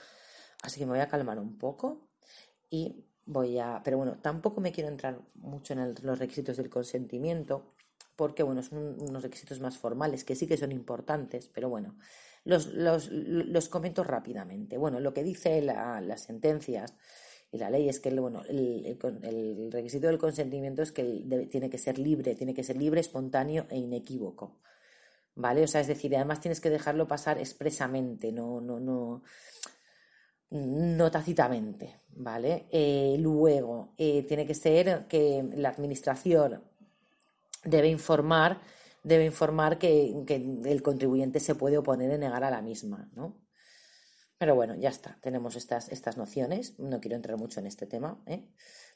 Así 0.64 0.80
que 0.80 0.86
me 0.86 0.94
voy 0.94 1.02
a 1.02 1.10
calmar 1.10 1.38
un 1.40 1.58
poco 1.58 2.08
y 2.70 3.06
voy 3.26 3.60
a... 3.60 3.82
Pero 3.84 3.98
bueno, 3.98 4.18
tampoco 4.22 4.62
me 4.62 4.72
quiero 4.72 4.90
entrar 4.90 5.20
mucho 5.36 5.74
en 5.74 5.94
los 6.02 6.20
requisitos 6.20 6.58
del 6.58 6.70
consentimiento 6.70 7.76
porque, 8.16 8.44
bueno, 8.44 8.64
son 8.64 8.96
unos 9.02 9.24
requisitos 9.24 9.60
más 9.60 9.78
formales 9.78 10.24
que 10.24 10.36
sí 10.36 10.48
que 10.48 10.56
son 10.56 10.72
importantes, 10.72 11.50
pero 11.54 11.68
bueno, 11.68 11.98
los, 12.46 12.68
los, 12.74 13.70
comento 13.70 14.04
rápidamente. 14.04 14.78
Bueno, 14.78 15.00
lo 15.00 15.14
que 15.14 15.24
dice 15.24 15.62
las 15.62 16.22
sentencias 16.22 16.94
y 17.52 17.58
la 17.58 17.70
ley 17.70 17.88
es 17.88 18.00
que 18.00 18.10
bueno, 18.20 18.42
el, 18.50 18.98
el, 19.24 19.72
requisito 19.72 20.08
del 20.08 20.18
consentimiento 20.18 20.82
es 20.82 20.92
que 20.92 21.48
tiene 21.50 21.70
que 21.70 21.78
ser 21.78 22.00
libre, 22.00 22.36
tiene 22.36 22.54
que 22.54 22.64
ser 22.64 22.78
libre, 22.78 23.00
espontáneo 23.00 23.66
e 23.70 23.78
inequívoco. 23.78 24.60
¿Vale? 25.36 25.64
O 25.64 25.68
sea, 25.68 25.82
es 25.82 25.88
decir, 25.88 26.16
además 26.16 26.42
tienes 26.42 26.62
que 26.62 26.70
dejarlo 26.70 27.08
pasar 27.08 27.40
expresamente, 27.40 28.32
no, 28.32 28.62
no, 28.62 28.80
no, 28.80 29.24
no 30.52 31.12
tácitamente, 31.12 32.02
¿vale? 32.10 32.68
Eh, 32.72 33.18
luego, 33.20 33.94
eh, 33.98 34.24
tiene 34.28 34.46
que 34.46 34.54
ser 34.54 35.08
que 35.08 35.44
la 35.56 35.70
administración 35.70 36.62
debe 37.64 37.88
informar, 37.88 38.62
debe 39.04 39.26
informar 39.26 39.78
que, 39.78 40.24
el 40.66 40.82
contribuyente 40.82 41.40
se 41.40 41.56
puede 41.56 41.78
oponer 41.78 42.12
y 42.14 42.18
negar 42.18 42.44
a 42.44 42.52
la 42.52 42.62
misma, 42.62 43.10
¿no? 43.14 43.42
Pero 44.38 44.56
bueno, 44.56 44.76
ya 44.76 44.90
está, 44.90 45.18
tenemos 45.22 45.56
estas, 45.56 45.90
estas 45.90 46.18
nociones, 46.18 46.78
no 46.80 47.00
quiero 47.00 47.16
entrar 47.16 47.38
mucho 47.38 47.60
en 47.60 47.68
este 47.68 47.86
tema, 47.86 48.22
¿eh? 48.26 48.50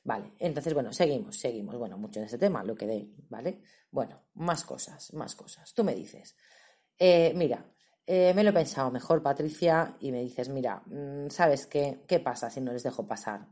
Vale, 0.04 0.34
entonces, 0.40 0.74
bueno, 0.74 0.92
seguimos, 0.94 1.38
seguimos, 1.38 1.78
bueno, 1.78 1.98
mucho 1.98 2.20
en 2.20 2.26
este 2.26 2.38
tema, 2.38 2.64
lo 2.64 2.76
que 2.76 2.88
dé, 2.88 3.10
¿vale? 3.30 3.62
Bueno, 3.92 4.24
más 4.36 4.64
cosas, 4.64 5.14
más 5.14 5.36
cosas. 5.36 5.74
Tú 5.74 5.84
me 5.84 5.94
dices, 5.96 6.36
mira, 7.36 7.66
eh, 8.10 8.34
me 8.34 8.42
lo 8.42 8.52
he 8.52 8.54
pensado 8.54 8.90
mejor, 8.90 9.22
Patricia, 9.22 9.98
y 10.00 10.14
me 10.14 10.22
dices, 10.22 10.48
mira, 10.48 10.82
mm, 10.86 11.30
¿sabes 11.30 11.68
qué? 11.68 12.06
¿Qué 12.08 12.22
pasa 12.22 12.50
si 12.50 12.62
no 12.62 12.72
les 12.72 12.84
dejo 12.84 13.06
pasar? 13.06 13.46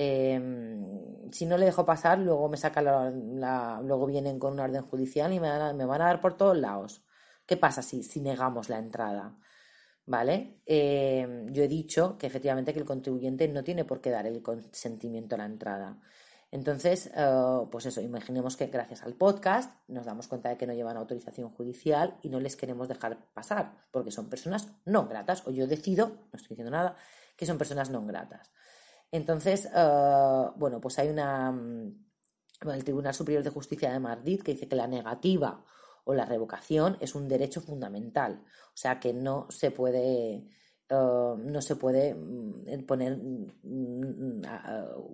Em, 0.00 1.28
si 1.32 1.44
no 1.44 1.58
le 1.58 1.66
dejo 1.66 1.84
pasar, 1.84 2.20
luego 2.20 2.48
me 2.48 2.56
saca 2.56 2.80
la, 2.80 3.80
luego 3.82 4.06
vienen 4.06 4.38
con 4.38 4.52
una 4.52 4.62
orden 4.62 4.82
judicial 4.82 5.32
y 5.32 5.40
me, 5.40 5.48
van 5.50 6.02
a 6.02 6.04
dar 6.04 6.20
por 6.20 6.36
todos 6.36 6.56
lados. 6.56 7.02
¿Qué 7.44 7.56
pasa 7.56 7.82
si, 7.82 8.04
si 8.04 8.20
negamos 8.20 8.68
la 8.68 8.78
entrada? 8.78 9.36
¿Vale? 10.06 10.60
Em, 10.66 11.52
yo 11.52 11.64
he 11.64 11.68
dicho 11.68 12.16
que 12.16 12.28
efectivamente 12.28 12.72
que 12.72 12.78
el 12.78 12.84
contribuyente 12.84 13.48
no 13.48 13.64
tiene 13.64 13.84
por 13.84 14.00
qué 14.00 14.10
dar 14.10 14.26
el 14.26 14.40
consentimiento 14.40 15.34
a 15.34 15.38
la 15.38 15.46
entrada. 15.46 15.98
Entonces, 16.52 17.10
eh, 17.16 17.66
pues 17.70 17.86
eso, 17.86 18.00
imaginemos 18.00 18.56
que 18.56 18.68
gracias 18.68 19.02
al 19.02 19.14
podcast 19.14 19.74
nos 19.88 20.06
damos 20.06 20.28
cuenta 20.28 20.48
de 20.48 20.56
que 20.56 20.66
no 20.68 20.74
llevan 20.74 20.96
autorización 20.96 21.50
judicial 21.50 22.16
y 22.22 22.28
no 22.28 22.38
les 22.38 22.54
queremos 22.54 22.86
dejar 22.86 23.18
pasar, 23.34 23.72
porque 23.90 24.12
son 24.12 24.30
personas 24.30 24.68
no 24.84 25.08
gratas, 25.08 25.44
o 25.46 25.50
yo 25.50 25.66
decido, 25.66 26.06
no 26.06 26.36
estoy 26.36 26.50
diciendo 26.50 26.70
nada, 26.70 26.96
que 27.36 27.46
son 27.46 27.58
personas 27.58 27.90
no 27.90 28.06
gratas. 28.06 28.52
Entonces, 29.10 29.68
eh, 29.74 30.46
bueno, 30.56 30.80
pues 30.80 30.98
hay 30.98 31.08
una. 31.08 31.50
Mm, 31.52 32.08
el 32.70 32.84
Tribunal 32.84 33.14
Superior 33.14 33.42
de 33.42 33.50
Justicia 33.50 33.92
de 33.92 34.00
Madrid 34.00 34.42
que 34.42 34.52
dice 34.52 34.66
que 34.68 34.74
la 34.76 34.88
negativa 34.88 35.64
o 36.04 36.14
la 36.14 36.24
revocación 36.24 36.96
es 37.00 37.14
un 37.14 37.28
derecho 37.28 37.60
fundamental, 37.60 38.42
o 38.44 38.76
sea 38.76 38.98
que 38.98 39.12
no 39.12 39.46
se 39.50 39.70
puede 39.70 40.48
eh, 40.90 41.34
no 41.38 41.60
se 41.60 41.76
puede 41.76 42.14
mm, 42.14 42.86
poner 42.86 43.16
mm, 43.18 44.42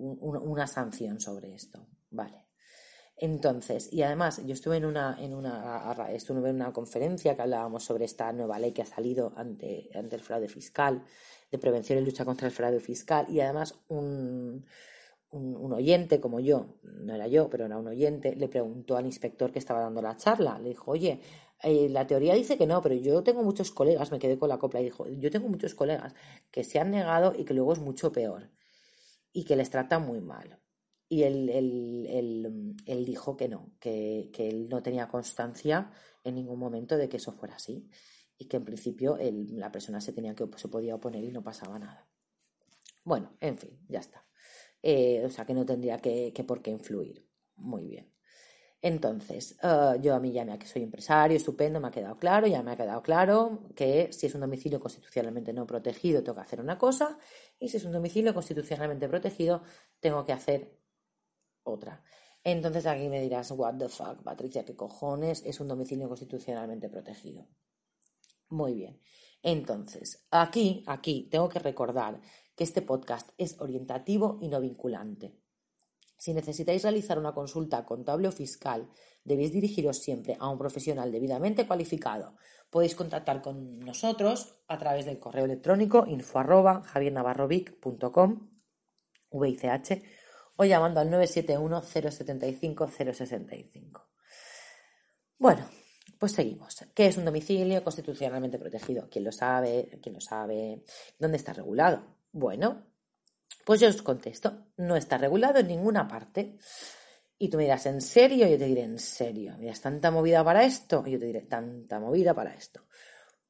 una 0.08 0.66
sanción 0.66 1.20
sobre 1.20 1.54
esto. 1.54 1.86
Vale. 2.10 2.44
Entonces, 3.16 3.92
y 3.92 4.02
además, 4.02 4.44
yo 4.44 4.54
estuve 4.54 4.76
en 4.76 4.84
una, 4.84 5.16
en 5.20 5.34
una, 5.34 6.10
estuve 6.12 6.48
en 6.50 6.56
una 6.56 6.72
conferencia 6.72 7.36
que 7.36 7.42
hablábamos 7.42 7.84
sobre 7.84 8.04
esta 8.04 8.32
nueva 8.32 8.58
ley 8.58 8.72
que 8.72 8.82
ha 8.82 8.86
salido 8.86 9.32
ante, 9.36 9.88
ante 9.94 10.16
el 10.16 10.22
fraude 10.22 10.48
fiscal, 10.48 11.04
de 11.54 11.58
prevención 11.58 12.00
y 12.00 12.04
lucha 12.04 12.24
contra 12.24 12.48
el 12.48 12.52
fraude 12.52 12.80
fiscal, 12.80 13.26
y 13.28 13.40
además 13.40 13.78
un, 13.88 14.64
un, 15.30 15.72
oyente 15.72 16.20
como 16.20 16.40
yo, 16.40 16.78
no 16.82 17.14
era 17.14 17.28
yo, 17.28 17.48
pero 17.48 17.66
era 17.66 17.78
un 17.78 17.86
oyente, 17.86 18.34
le 18.34 18.48
preguntó 18.48 18.96
al 18.96 19.06
inspector 19.06 19.52
que 19.52 19.60
estaba 19.60 19.80
dando 19.80 20.02
la 20.02 20.16
charla, 20.16 20.58
le 20.58 20.70
dijo, 20.70 20.90
oye, 20.90 21.20
eh, 21.62 21.88
la 21.88 22.06
teoría 22.06 22.34
dice 22.34 22.58
que 22.58 22.66
no, 22.66 22.82
pero 22.82 22.96
yo 22.96 23.22
tengo 23.22 23.42
muchos 23.42 23.70
colegas, 23.70 24.10
me 24.10 24.18
quedé 24.18 24.36
con 24.36 24.48
la 24.48 24.58
copla 24.58 24.80
y 24.80 24.84
dijo, 24.84 25.06
yo 25.08 25.30
tengo 25.30 25.48
muchos 25.48 25.74
colegas 25.74 26.14
que 26.50 26.64
se 26.64 26.80
han 26.80 26.90
negado 26.90 27.34
y 27.36 27.44
que 27.44 27.54
luego 27.54 27.72
es 27.72 27.78
mucho 27.78 28.10
peor 28.10 28.50
y 29.32 29.44
que 29.44 29.56
les 29.56 29.70
tratan 29.70 30.06
muy 30.06 30.20
mal. 30.20 30.58
Y 31.08 31.22
él, 31.22 31.48
él, 31.50 33.04
dijo 33.04 33.36
que 33.36 33.48
no, 33.48 33.70
que, 33.78 34.30
él 34.36 34.68
no 34.68 34.82
tenía 34.82 35.06
constancia 35.06 35.92
en 36.24 36.34
ningún 36.34 36.58
momento 36.58 36.96
de 36.96 37.08
que 37.08 37.18
eso 37.18 37.32
fuera 37.32 37.54
así 37.54 37.88
y 38.38 38.46
que 38.46 38.56
en 38.56 38.64
principio 38.64 39.18
la 39.20 39.70
persona 39.70 40.00
se, 40.00 40.12
tenía 40.12 40.34
que, 40.34 40.48
se 40.56 40.68
podía 40.68 40.94
oponer 40.94 41.24
y 41.24 41.32
no 41.32 41.42
pasaba 41.42 41.78
nada. 41.78 42.08
Bueno, 43.04 43.36
en 43.40 43.58
fin, 43.58 43.78
ya 43.88 44.00
está. 44.00 44.24
Eh, 44.82 45.22
o 45.24 45.30
sea 45.30 45.44
que 45.46 45.54
no 45.54 45.64
tendría 45.64 45.98
que, 45.98 46.32
por 46.46 46.62
qué 46.62 46.70
influir. 46.70 47.26
Muy 47.56 47.86
bien. 47.86 48.12
Entonces, 48.82 49.56
eh, 49.62 49.98
yo 50.02 50.14
a 50.14 50.20
mí 50.20 50.32
ya 50.32 50.44
me 50.44 50.58
que 50.58 50.66
soy 50.66 50.82
empresario, 50.82 51.36
estupendo, 51.36 51.80
me 51.80 51.88
ha 51.88 51.90
quedado 51.90 52.18
claro, 52.18 52.46
ya 52.46 52.62
me 52.62 52.72
ha 52.72 52.76
quedado 52.76 53.02
claro 53.02 53.68
que 53.74 54.12
si 54.12 54.26
es 54.26 54.34
un 54.34 54.42
domicilio 54.42 54.80
constitucionalmente 54.80 55.54
no 55.54 55.66
protegido, 55.66 56.22
tengo 56.22 56.36
que 56.36 56.42
hacer 56.42 56.60
una 56.60 56.76
cosa, 56.78 57.18
y 57.58 57.68
si 57.70 57.78
es 57.78 57.84
un 57.84 57.92
domicilio 57.92 58.34
constitucionalmente 58.34 59.08
protegido, 59.08 59.62
tengo 60.00 60.24
que 60.24 60.32
hacer 60.32 60.78
otra. 61.62 62.04
Entonces 62.42 62.84
aquí 62.84 63.08
me 63.08 63.22
dirás, 63.22 63.50
what 63.52 63.76
the 63.78 63.88
fuck, 63.88 64.22
Patricia, 64.22 64.66
¿qué 64.66 64.76
cojones 64.76 65.42
es 65.46 65.60
un 65.60 65.68
domicilio 65.68 66.08
constitucionalmente 66.08 66.90
protegido? 66.90 67.48
Muy 68.48 68.74
bien. 68.74 69.00
Entonces, 69.42 70.26
aquí, 70.30 70.84
aquí 70.86 71.28
tengo 71.30 71.48
que 71.48 71.58
recordar 71.58 72.20
que 72.56 72.64
este 72.64 72.82
podcast 72.82 73.30
es 73.36 73.60
orientativo 73.60 74.38
y 74.40 74.48
no 74.48 74.60
vinculante. 74.60 75.36
Si 76.16 76.32
necesitáis 76.32 76.82
realizar 76.82 77.18
una 77.18 77.34
consulta 77.34 77.84
contable 77.84 78.28
o 78.28 78.32
fiscal, 78.32 78.88
debéis 79.24 79.52
dirigiros 79.52 79.98
siempre 79.98 80.36
a 80.38 80.48
un 80.48 80.58
profesional 80.58 81.12
debidamente 81.12 81.66
cualificado. 81.66 82.36
Podéis 82.70 82.94
contactar 82.94 83.42
con 83.42 83.80
nosotros 83.80 84.56
a 84.68 84.78
través 84.78 85.04
del 85.04 85.18
correo 85.18 85.44
electrónico 85.44 86.06
info 86.06 86.38
arroba 86.38 86.82
javiernavarrovic.com 86.82 88.48
VICH 89.30 90.02
o 90.56 90.64
llamando 90.64 91.00
al 91.00 91.10
971 91.10 91.82
075 91.82 92.88
065. 92.88 94.08
Bueno, 95.38 95.68
pues 96.24 96.32
seguimos. 96.32 96.74
¿Qué 96.94 97.08
es 97.08 97.18
un 97.18 97.26
domicilio 97.26 97.84
constitucionalmente 97.84 98.58
protegido? 98.58 99.10
¿Quién 99.10 99.24
lo 99.24 99.30
sabe? 99.30 99.98
¿Quién 100.02 100.14
lo 100.14 100.22
sabe? 100.22 100.82
¿Dónde 101.18 101.36
está 101.36 101.52
regulado? 101.52 102.16
Bueno, 102.32 102.86
pues 103.66 103.80
yo 103.80 103.88
os 103.88 104.00
contesto, 104.00 104.68
no 104.78 104.96
está 104.96 105.18
regulado 105.18 105.58
en 105.58 105.66
ninguna 105.66 106.08
parte. 106.08 106.56
Y 107.36 107.50
tú 107.50 107.58
me 107.58 107.64
dirás, 107.64 107.84
¿en 107.84 108.00
serio? 108.00 108.48
Yo 108.48 108.56
te 108.56 108.64
diré, 108.64 108.84
¿en 108.84 108.98
serio? 108.98 109.54
¿Miras 109.58 109.82
tanta 109.82 110.10
movida 110.10 110.42
para 110.42 110.64
esto? 110.64 111.04
Yo 111.06 111.18
te 111.18 111.26
diré, 111.26 111.42
tanta 111.42 112.00
movida 112.00 112.32
para 112.32 112.54
esto. 112.54 112.86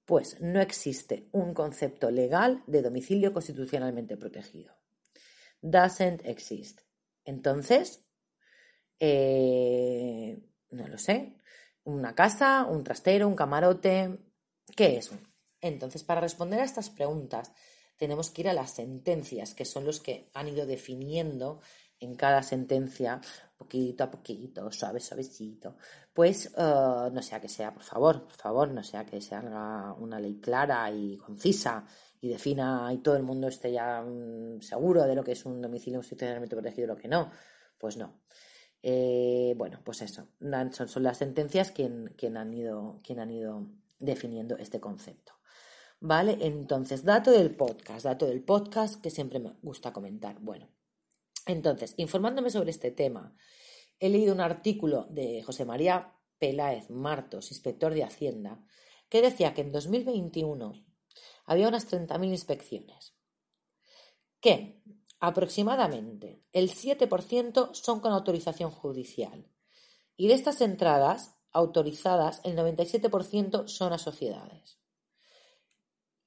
Pues 0.05 0.41
no 0.41 0.61
existe 0.61 1.29
un 1.31 1.55
concepto 1.55 2.11
legal 2.11 2.65
de 2.67 2.83
domicilio 2.83 3.33
constitucionalmente 3.33 4.17
protegido. 4.17 4.75
Doesn't 5.63 6.27
exist. 6.27 6.81
Entonces, 7.25 8.05
eh, 8.99 10.43
no 10.71 10.89
lo 10.89 10.99
sé, 10.99 11.37
una 11.85 12.15
casa, 12.15 12.67
un 12.69 12.83
trastero, 12.83 13.29
un 13.29 13.37
camarote, 13.37 14.19
¿qué 14.77 14.97
es? 14.97 15.11
Entonces, 15.61 16.05
para 16.05 16.21
responder 16.21 16.61
a 16.61 16.65
estas 16.65 16.91
preguntas, 16.91 17.53
tenemos 17.97 18.31
que 18.31 18.43
ir 18.43 18.49
a 18.49 18.55
las 18.55 18.73
sentencias, 18.73 19.55
que 19.55 19.65
son 19.65 19.85
los 19.85 20.01
que 20.01 20.31
han 20.35 20.49
ido 20.49 20.67
definiendo 20.67 21.61
en 22.01 22.17
cada 22.17 22.43
sentencia, 22.43 23.21
poquito 23.57 24.05
a 24.05 24.11
poquito, 24.11 24.71
suave, 24.71 25.01
suavecito. 25.01 25.77
Pues 26.13 26.47
eh, 26.47 27.11
no 27.13 27.23
sea 27.23 27.41
que 27.41 27.49
sea, 27.49 27.73
por 27.73 27.83
favor, 27.83 28.25
por 28.25 28.37
favor, 28.37 28.71
no 28.71 28.83
sea 28.83 29.05
que 29.07 29.21
sea 29.21 29.95
una 29.99 30.21
ley 30.21 30.41
clara 30.41 30.91
y 30.91 31.17
concisa 31.17 31.85
y 32.21 32.29
defina 32.29 32.91
y 32.93 32.99
todo 32.99 33.17
el 33.17 33.23
mundo 33.23 33.49
esté 33.49 33.73
ya 33.73 34.03
mm, 34.03 34.61
seguro 34.61 35.05
de 35.05 35.15
lo 35.15 35.25
que 35.25 35.33
es 35.33 35.45
un 35.45 35.61
domicilio 35.61 36.01
institucionalmente 36.01 36.57
protegido 36.57 36.87
y 36.87 36.89
lo 36.89 36.97
que 36.97 37.09
no. 37.09 37.31
Pues 37.79 37.97
no. 37.97 38.21
Eh, 38.87 39.55
bueno, 39.57 39.81
pues 39.83 40.03
eso. 40.03 40.29
Son, 40.73 40.89
son 40.89 41.03
las 41.03 41.17
sentencias 41.17 41.71
quien, 41.71 42.13
quien, 42.19 42.37
han 42.37 42.53
ido, 42.53 43.01
quien 43.03 43.19
han 43.19 43.31
ido 43.31 43.67
definiendo 43.99 44.59
este 44.59 44.79
concepto. 44.79 45.33
¿Vale? 46.01 46.37
Entonces, 46.43 47.03
dato 47.03 47.31
del 47.31 47.57
podcast, 47.57 48.05
dato 48.05 48.27
del 48.27 48.45
podcast 48.45 49.01
que 49.01 49.09
siempre 49.09 49.39
me 49.39 49.55
gusta 49.63 49.95
comentar. 49.95 50.39
Bueno, 50.39 50.69
entonces, 51.47 51.95
informándome 51.97 52.51
sobre 52.51 52.73
este 52.73 52.91
tema, 52.91 53.35
he 54.01 54.11
leído 54.11 54.35
un 54.35 54.43
artículo 54.43 55.07
de 55.09 55.43
José 55.43 55.65
María 55.65 56.13
Peláez 56.39 56.91
Martos, 56.91 57.53
inspector 57.53 57.95
de 57.95 58.05
Hacienda, 58.05 58.63
que 59.09 59.23
decía 59.23 59.55
que 59.55 59.63
en 59.63 59.73
2021 59.73 60.85
había 61.47 61.69
unas 61.69 61.91
30.000 61.91 62.29
inspecciones, 62.29 63.17
que 64.41 64.83
aproximadamente 65.27 66.45
el 66.53 66.71
7% 66.71 67.75
son 67.75 68.01
con 68.01 68.13
autorización 68.13 68.71
judicial 68.71 69.47
y 70.17 70.29
de 70.29 70.35
estas 70.35 70.61
entradas 70.61 71.35
autorizadas 71.51 72.41
el 72.45 72.57
97% 72.57 73.69
son 73.69 73.93
a 73.93 73.99
sociedades. 73.99 74.79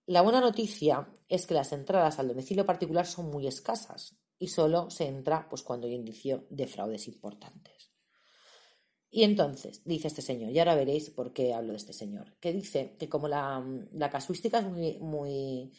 La 0.05 0.21
buena 0.21 0.39
noticia 0.39 1.09
es 1.27 1.45
que 1.45 1.53
las 1.53 1.73
entradas 1.73 2.17
al 2.17 2.29
domicilio 2.29 2.65
particular 2.65 3.05
son 3.05 3.29
muy 3.29 3.45
escasas 3.45 4.17
y 4.39 4.47
solo 4.47 4.89
se 4.89 5.05
entra 5.05 5.47
pues, 5.49 5.63
cuando 5.63 5.87
hay 5.87 5.93
indicio 5.93 6.47
de 6.49 6.67
fraudes 6.67 7.07
importantes. 7.07 7.91
Y 9.09 9.23
entonces, 9.23 9.81
dice 9.85 10.07
este 10.07 10.21
señor, 10.21 10.51
y 10.51 10.59
ahora 10.59 10.75
veréis 10.75 11.09
por 11.09 11.33
qué 11.33 11.53
hablo 11.53 11.71
de 11.71 11.77
este 11.77 11.93
señor, 11.93 12.35
que 12.39 12.53
dice 12.53 12.95
que 12.97 13.09
como 13.09 13.27
la, 13.27 13.63
casuística 14.11 14.59
es 14.59 14.65
muy, 14.65 14.97
muy, 14.99 15.71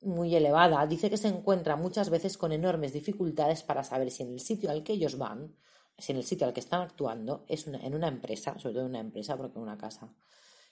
muy 0.00 0.34
elevada, 0.34 0.86
dice 0.86 1.10
que 1.10 1.16
se 1.16 1.28
encuentra 1.28 1.76
muchas 1.76 2.10
veces 2.10 2.38
con 2.38 2.52
enormes 2.52 2.92
dificultades 2.92 3.62
para 3.62 3.82
saber 3.82 4.10
si 4.10 4.22
en 4.22 4.32
el 4.32 4.40
sitio 4.40 4.70
al 4.70 4.82
que 4.82 4.92
ellos 4.92 5.18
van, 5.18 5.56
si 5.96 6.12
en 6.12 6.18
el 6.18 6.24
sitio 6.24 6.46
al 6.46 6.52
que 6.52 6.60
están 6.60 6.82
actuando, 6.82 7.44
es 7.48 7.66
en 7.66 7.94
una 7.94 8.08
empresa, 8.08 8.58
sobre 8.58 8.74
todo 8.74 8.84
en 8.84 8.90
una 8.90 9.00
empresa, 9.00 9.36
porque 9.36 9.56
en 9.58 9.62
una 9.62 9.76
casa, 9.76 10.14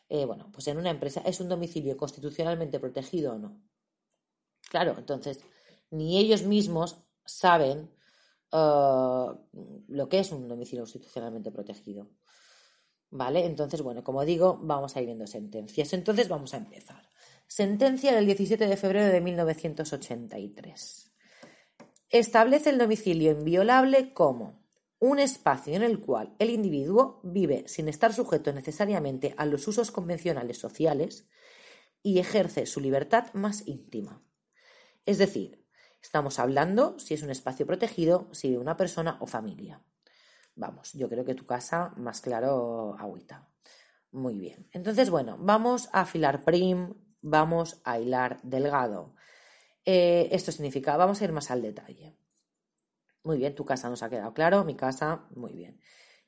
eh, 0.09 0.25
bueno, 0.25 0.51
pues 0.53 0.69
en 0.69 0.79
una 0.79 0.91
empresa 0.91 1.23
es 1.25 1.41
un 1.41 1.49
domicilio 1.49 1.97
constitucionalmente 1.97 2.79
protegido 2.79 3.35
o 3.35 3.39
no. 3.39 3.61
Claro, 4.71 4.95
entonces, 4.99 5.41
ni 5.91 6.19
ellos 6.19 6.43
mismos 6.43 6.97
saben 7.25 7.91
uh, 8.53 9.35
lo 9.89 10.09
que 10.09 10.21
es 10.21 10.33
un 10.33 10.49
domicilio 10.49 10.83
constitucionalmente 10.85 11.51
protegido. 11.51 12.09
¿Vale? 13.11 13.45
Entonces, 13.47 13.83
bueno, 13.83 14.03
como 14.03 14.25
digo, 14.25 14.59
vamos 14.61 14.97
a 14.97 15.01
ir 15.01 15.07
viendo 15.07 15.27
sentencias. 15.27 15.93
Entonces, 15.93 16.29
vamos 16.29 16.55
a 16.55 16.59
empezar. 16.59 17.06
Sentencia 17.49 18.13
del 18.13 18.27
17 18.27 18.67
de 18.67 18.77
febrero 18.77 19.13
de 19.13 19.21
1983. 19.21 21.13
Establece 22.11 22.71
el 22.71 22.79
domicilio 22.79 23.31
inviolable 23.31 24.13
como 24.13 24.67
un 24.99 25.21
espacio 25.21 25.75
en 25.75 25.83
el 25.83 26.01
cual 26.01 26.35
el 26.41 26.51
individuo 26.51 27.21
vive 27.23 27.65
sin 27.69 27.89
estar 27.89 28.13
sujeto 28.13 28.53
necesariamente 28.53 29.33
a 29.37 29.47
los 29.47 29.69
usos 29.69 29.93
convencionales 29.93 30.59
sociales 30.59 31.29
y 32.03 32.19
ejerce 32.19 32.67
su 32.67 32.81
libertad 32.81 33.33
más 33.33 33.67
íntima. 33.67 34.25
Es 35.05 35.19
decir, 35.19 35.65
estamos 36.03 36.41
hablando 36.41 36.99
si 36.99 37.15
es 37.15 37.23
un 37.23 37.31
espacio 37.31 37.65
protegido, 37.65 38.29
si 38.33 38.51
de 38.51 38.59
una 38.59 38.77
persona 38.77 39.19
o 39.21 39.27
familia. 39.27 39.81
Vamos, 40.57 40.95
yo 40.95 41.09
creo 41.09 41.25
que 41.25 41.35
tu 41.35 41.47
casa 41.47 41.93
más 41.97 42.21
claro 42.21 42.97
agüita. 42.99 43.49
Muy 44.11 44.39
bien. 44.39 44.69
Entonces, 44.73 45.11
bueno, 45.11 45.37
vamos 45.39 45.89
a 45.93 46.01
afilar 46.01 46.43
prim, 46.43 46.95
vamos 47.27 47.81
a 47.85 47.99
hilar 47.99 48.41
delgado. 48.43 49.15
Eh, 49.85 50.29
esto 50.31 50.53
significa, 50.53 50.97
vamos 50.97 51.21
a 51.21 51.25
ir 51.25 51.33
más 51.33 51.51
al 51.51 51.61
detalle. 51.61 52.17
Muy 53.25 53.39
bien, 53.39 53.55
tu 53.55 53.65
casa 53.65 53.91
nos 53.91 54.03
ha 54.03 54.09
quedado 54.09 54.33
claro, 54.33 54.65
mi 54.65 54.77
casa, 54.77 55.27
muy 55.35 55.53
bien. 55.53 55.81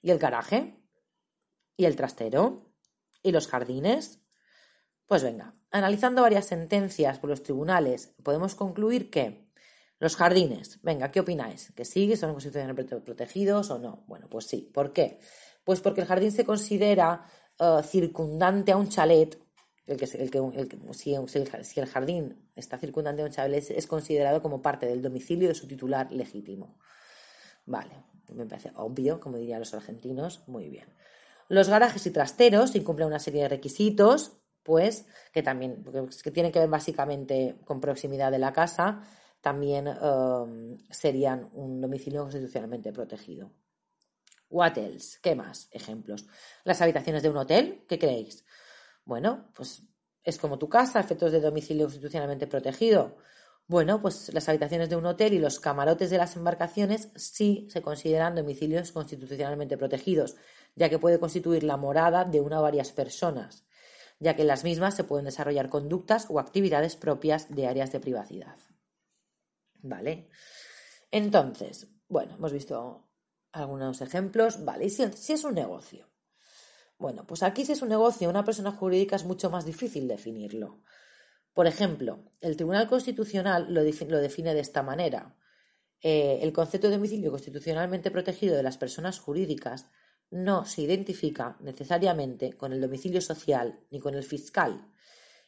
¿Y 0.03 0.11
el 0.11 0.19
garaje? 0.19 0.83
¿Y 1.77 1.85
el 1.85 1.95
trastero? 1.95 2.73
¿Y 3.23 3.31
los 3.31 3.47
jardines? 3.47 4.21
Pues 5.07 5.23
venga, 5.23 5.55
analizando 5.71 6.23
varias 6.23 6.47
sentencias 6.47 7.21
por 7.21 7.31
los 7.31 7.43
tribunales, 7.45 8.15
podemos 8.25 8.57
concluir 8.57 9.09
que 9.11 9.49
los 10.01 10.17
jardines, 10.17 10.81
venga, 10.83 11.11
¿qué 11.11 11.21
opináis? 11.21 11.73
¿Que 11.75 11.85
sí, 11.85 12.17
son 12.17 12.33
constitucionalmente 12.33 12.97
protegidos 13.01 13.71
o 13.71 13.79
no? 13.79 14.05
Bueno, 14.07 14.29
pues 14.29 14.47
sí. 14.47 14.71
¿Por 14.73 14.93
qué? 14.93 15.21
Pues 15.65 15.81
porque 15.81 16.01
el 16.01 16.07
jardín 16.07 16.33
se 16.33 16.45
considera 16.45 17.25
eh, 17.59 17.81
circundante 17.85 18.73
a 18.73 18.77
un 18.77 18.89
chalet, 18.89 19.39
el 19.89 19.97
que, 19.97 20.05
el 20.05 20.31
que, 20.31 20.79
si, 20.93 21.15
el 21.15 21.87
jardín 21.87 22.51
está 22.55 22.79
circundante 22.79 23.23
a 23.23 23.25
un 23.25 23.31
chalet 23.31 23.71
es 23.71 23.87
considerado 23.87 24.43
como 24.43 24.61
parte 24.61 24.87
del 24.87 25.01
domicilio 25.03 25.49
de 25.49 25.55
su 25.55 25.67
titular 25.67 26.13
legítimo. 26.13 26.79
Vale, 27.65 28.05
me 28.35 28.47
parece 28.47 28.71
obvio, 28.77 29.19
como 29.19 29.39
dirían 29.39 29.61
los 29.61 29.73
argentinos, 29.73 30.47
muy 30.47 30.69
bien. 30.69 30.89
Los 31.49 31.71
garajes 31.71 32.07
y 32.07 32.11
trasteros 32.11 32.75
incumplen 32.77 33.09
una 33.09 33.19
serie 33.19 33.43
de 33.43 33.49
requisitos, 33.49 34.33
pues, 34.63 35.07
que 35.33 35.43
también, 35.43 35.83
que 36.23 36.31
tienen 36.31 36.53
que 36.53 36.59
ver 36.59 36.69
básicamente 36.69 37.57
con 37.65 37.81
proximidad 37.81 38.31
de 38.31 38.39
la 38.39 38.53
casa, 38.53 39.03
también 39.41 39.89
um, 39.89 40.77
serían 40.91 41.49
un 41.55 41.81
domicilio 41.81 42.23
constitucionalmente 42.23 42.93
protegido. 42.93 43.51
What 44.51 44.77
else? 44.77 45.19
¿Qué 45.23 45.35
más? 45.35 45.69
Ejemplos. 45.73 46.27
Las 46.65 46.83
habitaciones 46.83 47.23
de 47.23 47.31
un 47.31 47.39
hotel, 47.39 47.85
¿qué 47.89 47.99
creéis? 47.99 48.45
Bueno, 49.09 49.51
pues 49.55 49.85
es 50.23 50.37
como 50.37 50.59
tu 50.59 50.69
casa, 50.69 51.01
efectos 51.01 51.33
de 51.33 51.41
domicilio 51.41 51.87
constitucionalmente 51.87 52.47
protegido. 52.47 53.17
Bueno, 53.67 54.03
pues 54.03 54.31
las 54.35 54.51
habitaciones 54.51 54.91
de 54.91 54.97
un 54.97 55.07
hotel 55.07 55.33
y 55.33 55.39
los 55.39 55.61
camarotes 55.61 56.11
de 56.11 56.19
las 56.19 56.37
embarcaciones 56.37 57.09
sí 57.17 57.67
se 57.71 57.81
consideran 57.81 58.35
domicilios 58.35 58.93
constitucionalmente 58.93 59.79
protegidos, 59.79 60.37
ya 60.77 60.91
que 60.91 60.99
puede 60.99 61.19
constituir 61.19 61.65
la 61.65 61.79
morada 61.79 62.27
de 62.27 62.43
una 62.43 62.61
o 62.61 62.63
varias 62.63 62.93
personas, 62.93 63.65
ya 64.21 64.37
que 64.37 64.43
en 64.43 64.49
las 64.49 64.63
mismas 64.63 64.95
se 64.95 65.05
pueden 65.05 65.25
desarrollar 65.25 65.71
conductas 65.71 66.27
o 66.29 66.39
actividades 66.39 66.95
propias 66.95 67.49
de 67.49 67.67
áreas 67.67 67.91
de 67.93 68.01
privacidad. 68.01 68.59
¿Vale? 69.81 70.29
Entonces, 71.11 71.89
bueno, 72.09 72.35
hemos 72.35 72.53
visto 72.53 73.09
algunos 73.53 74.03
ejemplos. 74.03 74.63
Vale, 74.67 74.85
y 74.85 74.91
si 74.91 75.33
es 75.33 75.45
un 75.45 75.55
negocio. 75.55 76.08
Bueno, 76.99 77.25
pues 77.27 77.43
aquí 77.43 77.65
si 77.65 77.73
es 77.73 77.83
un 77.83 77.89
negocio, 77.89 78.29
una 78.29 78.45
persona 78.45 78.73
jurídica 78.73 79.17
es 79.17 79.25
mucho 79.25 79.51
más 79.51 79.65
difícil 79.65 80.09
definirlo 80.09 80.83
por 81.59 81.67
ejemplo, 81.67 82.21
el 82.41 82.55
Tribunal 82.55 82.87
Constitucional 82.87 83.75
lo, 83.75 83.83
define 83.83 84.55
de 84.55 84.61
esta 84.61 84.85
manera. 84.85 85.35
Eh, 86.01 86.39
el 86.41 86.53
concepto 86.53 86.87
de 86.87 86.95
domicilio 86.95 87.33
constitucionalmente 87.33 88.13
protegido 88.13 88.55
de 88.55 88.63
las 88.63 88.79
personas 88.79 89.19
jurídicas 89.19 89.91
no 90.31 90.65
se 90.67 90.83
identifica 90.83 91.57
necesariamente 91.59 92.53
con 92.53 92.73
el 92.73 92.81
domicilio 92.81 93.21
social 93.21 93.81
ni 93.91 93.99
con 93.99 94.15
el 94.15 94.23
fiscal, 94.23 94.93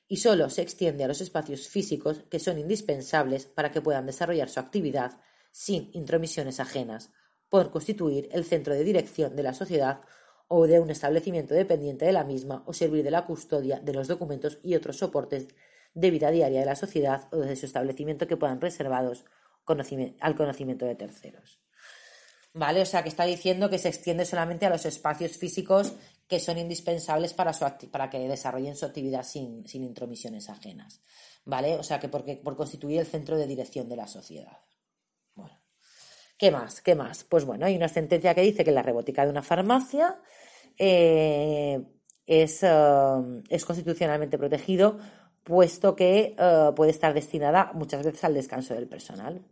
y 0.08 0.16
solo 0.16 0.50
se 0.50 0.62
extiende 0.62 1.04
a 1.04 1.06
los 1.06 1.20
espacios 1.20 1.68
físicos 1.68 2.24
que 2.28 2.40
son 2.40 2.58
indispensables 2.58 3.46
para 3.46 3.70
que 3.70 3.80
puedan 3.80 4.06
desarrollar 4.06 4.48
su 4.48 4.58
actividad 4.58 5.20
sin 5.52 5.90
intromisiones 5.92 6.58
ajenas, 6.58 7.12
por 7.48 7.70
constituir 7.70 8.28
el 8.32 8.44
centro 8.44 8.74
de 8.74 8.82
dirección 8.82 9.36
de 9.36 9.44
la 9.44 9.54
sociedad 9.54 10.00
o 10.52 10.66
de 10.66 10.80
un 10.80 10.90
establecimiento 10.90 11.54
dependiente 11.54 12.04
de 12.04 12.12
la 12.12 12.24
misma 12.24 12.64
o 12.66 12.72
servir 12.72 13.04
de 13.04 13.12
la 13.12 13.24
custodia 13.24 13.78
de 13.78 13.92
los 13.92 14.08
documentos 14.08 14.58
y 14.64 14.74
otros 14.74 14.96
soportes 14.96 15.46
de 15.94 16.10
vida 16.10 16.32
diaria 16.32 16.58
de 16.58 16.66
la 16.66 16.74
sociedad 16.74 17.28
o 17.32 17.36
de 17.36 17.54
su 17.54 17.66
establecimiento 17.66 18.26
que 18.26 18.36
puedan 18.36 18.60
reservados 18.60 19.24
al 20.20 20.34
conocimiento 20.34 20.86
de 20.86 20.96
terceros. 20.96 21.60
¿Vale? 22.52 22.82
O 22.82 22.84
sea, 22.84 23.04
que 23.04 23.08
está 23.10 23.26
diciendo 23.26 23.70
que 23.70 23.78
se 23.78 23.88
extiende 23.88 24.24
solamente 24.24 24.66
a 24.66 24.70
los 24.70 24.84
espacios 24.86 25.36
físicos 25.36 25.92
que 26.26 26.40
son 26.40 26.58
indispensables 26.58 27.32
para, 27.32 27.52
para 27.92 28.10
que 28.10 28.18
desarrollen 28.18 28.74
su 28.74 28.86
actividad 28.86 29.22
sin, 29.22 29.64
intromisiones 29.72 30.50
ajenas. 30.50 31.00
¿Vale? 31.44 31.76
O 31.76 31.84
sea, 31.84 32.00
que 32.00 32.08
porque, 32.08 32.36
por 32.36 32.56
constituir 32.56 32.98
el 32.98 33.06
centro 33.06 33.36
de 33.36 33.46
dirección 33.46 33.88
de 33.88 33.96
la 33.96 34.08
sociedad. 34.08 34.58
Bueno. 35.36 35.60
¿Qué 36.36 36.50
más? 36.50 36.80
¿Qué 36.80 36.96
más? 36.96 37.22
Pues 37.22 37.44
bueno, 37.44 37.66
hay 37.66 37.76
una 37.76 37.88
sentencia 37.88 38.34
que 38.34 38.42
dice 38.42 38.64
que 38.64 38.72
la 38.72 38.82
robótica 38.82 39.24
de 39.24 39.30
una 39.30 39.42
farmacia 39.42 40.20
eh, 40.82 41.82
es, 42.26 42.62
eh, 42.62 42.68
es, 43.50 43.66
constitucionalmente 43.66 44.38
protegido, 44.38 44.98
puesto 45.44 45.94
que 45.94 46.34
eh, 46.38 46.70
puede 46.74 46.90
estar 46.90 47.12
destinada 47.12 47.72
muchas 47.74 48.02
veces 48.02 48.24
al 48.24 48.32
descanso 48.32 48.72
del 48.72 48.88
personal. 48.88 49.42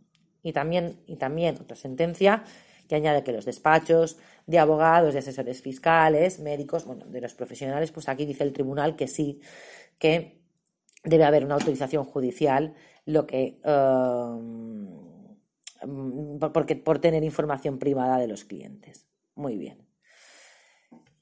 Y 0.41 0.53
también, 0.53 1.03
y 1.05 1.17
también 1.17 1.55
otra 1.61 1.77
sentencia 1.77 2.43
que 2.87 2.95
añade 2.95 3.23
que 3.23 3.31
los 3.31 3.45
despachos 3.45 4.17
de 4.47 4.57
abogados, 4.57 5.13
de 5.13 5.19
asesores 5.19 5.61
fiscales, 5.61 6.39
médicos, 6.39 6.85
bueno, 6.85 7.05
de 7.05 7.21
los 7.21 7.35
profesionales, 7.35 7.91
pues 7.91 8.09
aquí 8.09 8.25
dice 8.25 8.43
el 8.43 8.51
tribunal 8.51 8.95
que 8.95 9.07
sí, 9.07 9.39
que 9.99 10.41
debe 11.03 11.25
haber 11.25 11.45
una 11.45 11.53
autorización 11.55 12.05
judicial, 12.05 12.73
lo 13.05 13.27
que 13.27 13.59
porque, 16.51 16.75
por 16.75 16.99
tener 16.99 17.23
información 17.23 17.77
privada 17.77 18.17
de 18.17 18.27
los 18.27 18.45
clientes. 18.45 19.05
Muy 19.35 19.57
bien. 19.57 19.88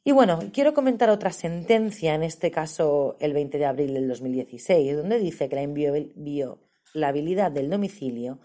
Y 0.08 0.14
bueno, 0.14 0.40
quiero 0.54 0.74
comentar 0.74 1.10
otra 1.10 1.34
sentencia, 1.34 2.16
en 2.16 2.24
este 2.24 2.50
caso 2.50 3.18
el 3.20 3.34
20 3.34 3.58
de 3.58 3.66
abril 3.66 3.94
del 3.94 4.08
2016, 4.08 4.96
donde 4.96 5.20
dice 5.20 5.50
que 5.50 5.56
la 5.58 5.64
inviolabilidad 5.64 7.52
del 7.52 7.70
domicilio 7.70 8.40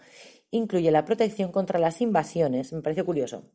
incluye 0.51 0.91
la 0.91 1.05
protección 1.05 1.53
contra 1.53 1.79
las 1.79 2.01
invasiones, 2.01 2.73
me 2.73 2.81
pareció 2.81 3.05
curioso, 3.05 3.49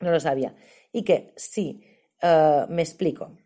no 0.00 0.10
lo 0.10 0.20
sabía, 0.20 0.56
y 0.90 1.02
que 1.02 1.34
sí, 1.36 1.84
eh, 2.22 2.64
me 2.70 2.80
explico, 2.80 3.36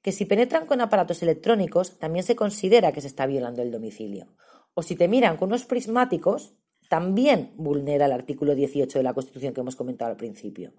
que 0.00 0.12
si 0.12 0.26
penetran 0.26 0.64
con 0.64 0.80
aparatos 0.80 1.20
electrónicos 1.24 1.98
también 1.98 2.24
se 2.24 2.36
considera 2.36 2.92
que 2.92 3.00
se 3.00 3.08
está 3.08 3.26
violando 3.26 3.62
el 3.62 3.72
domicilio, 3.72 4.28
o 4.74 4.82
si 4.84 4.94
te 4.94 5.08
miran 5.08 5.36
con 5.36 5.48
unos 5.48 5.64
prismáticos, 5.64 6.54
también 6.88 7.52
vulnera 7.56 8.06
el 8.06 8.12
artículo 8.12 8.54
18 8.54 8.96
de 8.96 9.02
la 9.02 9.12
Constitución 9.12 9.52
que 9.52 9.60
hemos 9.60 9.74
comentado 9.74 10.12
al 10.12 10.16
principio. 10.16 10.72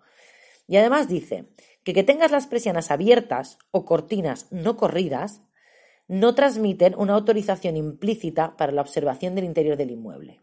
Y 0.71 0.77
además 0.77 1.09
dice 1.09 1.49
que 1.83 1.93
que 1.93 2.05
tengas 2.05 2.31
las 2.31 2.47
persianas 2.47 2.91
abiertas 2.91 3.57
o 3.71 3.83
cortinas 3.83 4.49
no 4.53 4.77
corridas 4.77 5.41
no 6.07 6.33
transmiten 6.33 6.95
una 6.97 7.13
autorización 7.13 7.75
implícita 7.75 8.55
para 8.55 8.71
la 8.71 8.79
observación 8.79 9.35
del 9.35 9.43
interior 9.43 9.75
del 9.75 9.91
inmueble. 9.91 10.39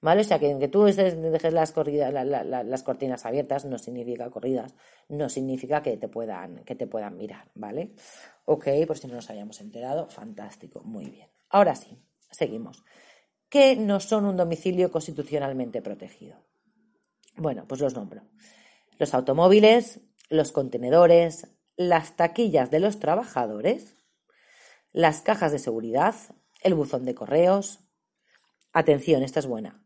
¿Vale? 0.00 0.22
O 0.22 0.24
sea, 0.24 0.38
que, 0.38 0.58
que 0.58 0.68
tú 0.68 0.84
dejes 0.84 1.52
las, 1.52 1.74
las 1.76 2.82
cortinas 2.82 3.26
abiertas 3.26 3.66
no 3.66 3.76
significa 3.76 4.30
corridas, 4.30 4.74
no 5.10 5.28
significa 5.28 5.82
que 5.82 5.98
te 5.98 6.08
puedan, 6.08 6.64
que 6.64 6.74
te 6.74 6.86
puedan 6.86 7.18
mirar, 7.18 7.50
¿vale? 7.54 7.92
Ok, 8.46 8.68
por 8.86 8.96
si 8.96 9.06
no 9.06 9.16
nos 9.16 9.28
habíamos 9.28 9.60
enterado, 9.60 10.08
fantástico, 10.08 10.80
muy 10.82 11.10
bien. 11.10 11.28
Ahora 11.50 11.74
sí, 11.74 11.98
seguimos. 12.30 12.82
¿Qué 13.50 13.76
no 13.76 14.00
son 14.00 14.24
un 14.24 14.38
domicilio 14.38 14.90
constitucionalmente 14.90 15.82
protegido? 15.82 16.38
Bueno, 17.36 17.66
pues 17.68 17.82
los 17.82 17.94
nombro. 17.94 18.22
Los 19.02 19.14
automóviles, 19.14 20.00
los 20.30 20.52
contenedores, 20.52 21.48
las 21.76 22.16
taquillas 22.16 22.70
de 22.70 22.78
los 22.78 23.00
trabajadores, 23.00 23.96
las 24.92 25.22
cajas 25.22 25.50
de 25.50 25.58
seguridad, 25.58 26.14
el 26.62 26.74
buzón 26.74 27.04
de 27.04 27.14
correos. 27.14 27.80
Atención, 28.72 29.22
esta 29.22 29.40
es 29.40 29.46
buena 29.46 29.82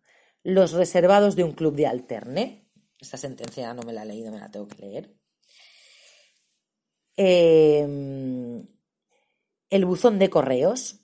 los 0.47 0.71
reservados 0.71 1.35
de 1.35 1.43
un 1.43 1.51
club 1.51 1.75
de 1.75 1.89
alterne. 1.89 2.71
Esta 3.01 3.17
sentencia 3.17 3.75
no 3.75 3.83
me 3.83 3.93
la 3.93 4.05
he 4.05 4.07
leído, 4.07 4.31
me 4.31 4.39
la 4.39 4.49
tengo 4.49 4.69
que 4.69 4.81
leer. 4.81 5.17
Em, 7.17 8.65
el 9.69 9.85
buzón 9.85 10.21
de 10.21 10.31
correos, 10.31 11.01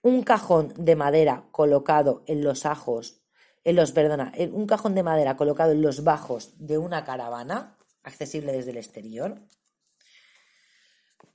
un 0.00 0.22
cajón 0.22 0.72
de 0.78 0.96
madera 0.96 1.48
colocado 1.52 2.22
en 2.26 2.42
los 2.42 2.64
ajos, 2.64 3.17
en 3.68 3.76
los, 3.76 3.92
perdona, 3.92 4.32
un 4.50 4.66
cajón 4.66 4.94
de 4.94 5.02
madera 5.02 5.36
colocado 5.36 5.72
en 5.72 5.82
los 5.82 6.02
bajos 6.02 6.54
de 6.56 6.78
una 6.78 7.04
caravana, 7.04 7.76
accesible 8.02 8.52
desde 8.52 8.70
el 8.70 8.78
exterior. 8.78 9.42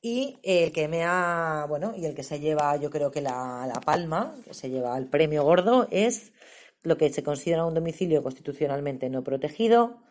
Y 0.01 0.39
el 0.41 0.71
que 0.71 0.87
me 0.87 1.03
ha, 1.03 1.67
bueno, 1.69 1.93
y 1.95 2.05
el 2.05 2.15
que 2.15 2.23
se 2.23 2.39
lleva, 2.39 2.75
yo 2.77 2.89
creo 2.89 3.11
que 3.11 3.21
la, 3.21 3.67
la 3.67 3.79
palma, 3.81 4.35
que 4.43 4.55
se 4.55 4.71
lleva 4.71 4.97
el 4.97 5.07
premio 5.07 5.43
gordo, 5.43 5.87
es 5.91 6.33
lo 6.81 6.97
que 6.97 7.13
se 7.13 7.21
considera 7.21 7.65
un 7.65 7.75
domicilio 7.75 8.23
constitucionalmente 8.23 9.11
no 9.11 9.23
protegido 9.23 10.01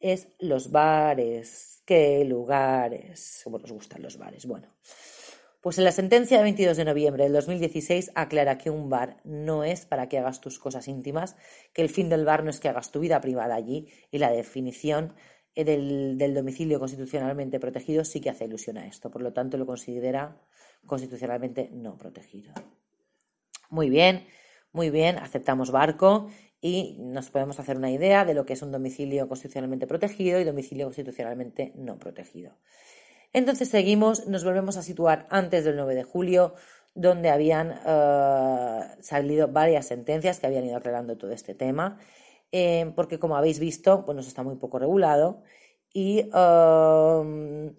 es 0.00 0.28
los 0.38 0.70
bares. 0.70 1.82
¿Qué 1.84 2.24
lugares? 2.24 3.40
¿Cómo 3.44 3.58
nos 3.58 3.70
gustan 3.70 4.02
los 4.02 4.16
bares? 4.16 4.46
Bueno, 4.46 4.68
pues 5.60 5.78
en 5.78 5.84
la 5.84 5.92
sentencia 5.92 6.38
de 6.38 6.42
22 6.44 6.76
de 6.76 6.84
noviembre 6.84 7.24
del 7.24 7.32
2016 7.32 8.12
aclara 8.14 8.58
que 8.58 8.70
un 8.70 8.88
bar 8.88 9.18
no 9.24 9.64
es 9.64 9.86
para 9.86 10.08
que 10.08 10.18
hagas 10.18 10.40
tus 10.40 10.58
cosas 10.58 10.88
íntimas, 10.88 11.36
que 11.72 11.82
el 11.82 11.88
fin 11.88 12.08
del 12.08 12.24
bar 12.24 12.44
no 12.44 12.50
es 12.50 12.60
que 12.60 12.68
hagas 12.68 12.90
tu 12.90 13.00
vida 13.00 13.20
privada 13.20 13.54
allí 13.54 13.88
y 14.10 14.18
la 14.18 14.30
definición 14.30 15.14
eh, 15.54 15.64
del, 15.64 16.16
del 16.18 16.34
domicilio 16.34 16.78
constitucionalmente 16.78 17.60
protegido 17.60 18.04
sí 18.04 18.20
que 18.20 18.30
hace 18.30 18.46
ilusión 18.46 18.78
a 18.78 18.86
esto. 18.86 19.10
Por 19.10 19.22
lo 19.22 19.32
tanto, 19.32 19.58
lo 19.58 19.66
considera 19.66 20.40
constitucionalmente 20.86 21.68
no 21.72 21.98
protegido. 21.98 22.52
Muy 23.68 23.90
bien. 23.90 24.26
Muy 24.72 24.90
bien, 24.90 25.18
aceptamos 25.18 25.72
barco 25.72 26.28
y 26.60 26.96
nos 27.00 27.30
podemos 27.30 27.58
hacer 27.58 27.76
una 27.76 27.90
idea 27.90 28.24
de 28.24 28.34
lo 28.34 28.46
que 28.46 28.52
es 28.52 28.62
un 28.62 28.70
domicilio 28.70 29.26
constitucionalmente 29.26 29.88
protegido 29.88 30.38
y 30.38 30.44
domicilio 30.44 30.86
constitucionalmente 30.86 31.72
no 31.74 31.98
protegido. 31.98 32.56
Entonces 33.32 33.68
seguimos, 33.68 34.26
nos 34.26 34.44
volvemos 34.44 34.76
a 34.76 34.82
situar 34.82 35.26
antes 35.30 35.64
del 35.64 35.76
9 35.76 35.94
de 35.94 36.02
julio, 36.02 36.54
donde 36.94 37.30
habían 37.30 37.80
eh, 37.86 38.80
salido 39.00 39.48
varias 39.48 39.86
sentencias 39.86 40.40
que 40.40 40.46
habían 40.46 40.64
ido 40.64 40.76
aclarando 40.76 41.16
todo 41.16 41.32
este 41.32 41.54
tema, 41.54 41.98
eh, 42.50 42.92
porque 42.96 43.18
como 43.18 43.36
habéis 43.36 43.60
visto, 43.60 44.04
pues 44.04 44.26
está 44.26 44.42
muy 44.42 44.56
poco 44.56 44.78
regulado 44.78 45.42
y 45.92 46.28
eh, 46.32 47.72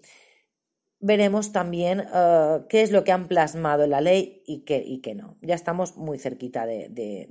veremos 1.02 1.50
también 1.50 2.04
eh, 2.14 2.60
qué 2.68 2.82
es 2.82 2.92
lo 2.92 3.02
que 3.02 3.10
han 3.10 3.26
plasmado 3.26 3.82
en 3.84 3.90
la 3.90 4.00
ley 4.00 4.42
y 4.46 4.60
qué, 4.60 4.82
y 4.86 5.00
qué 5.00 5.14
no. 5.14 5.36
Ya 5.42 5.56
estamos 5.56 5.96
muy 5.96 6.18
cerquita 6.18 6.64
de, 6.64 7.28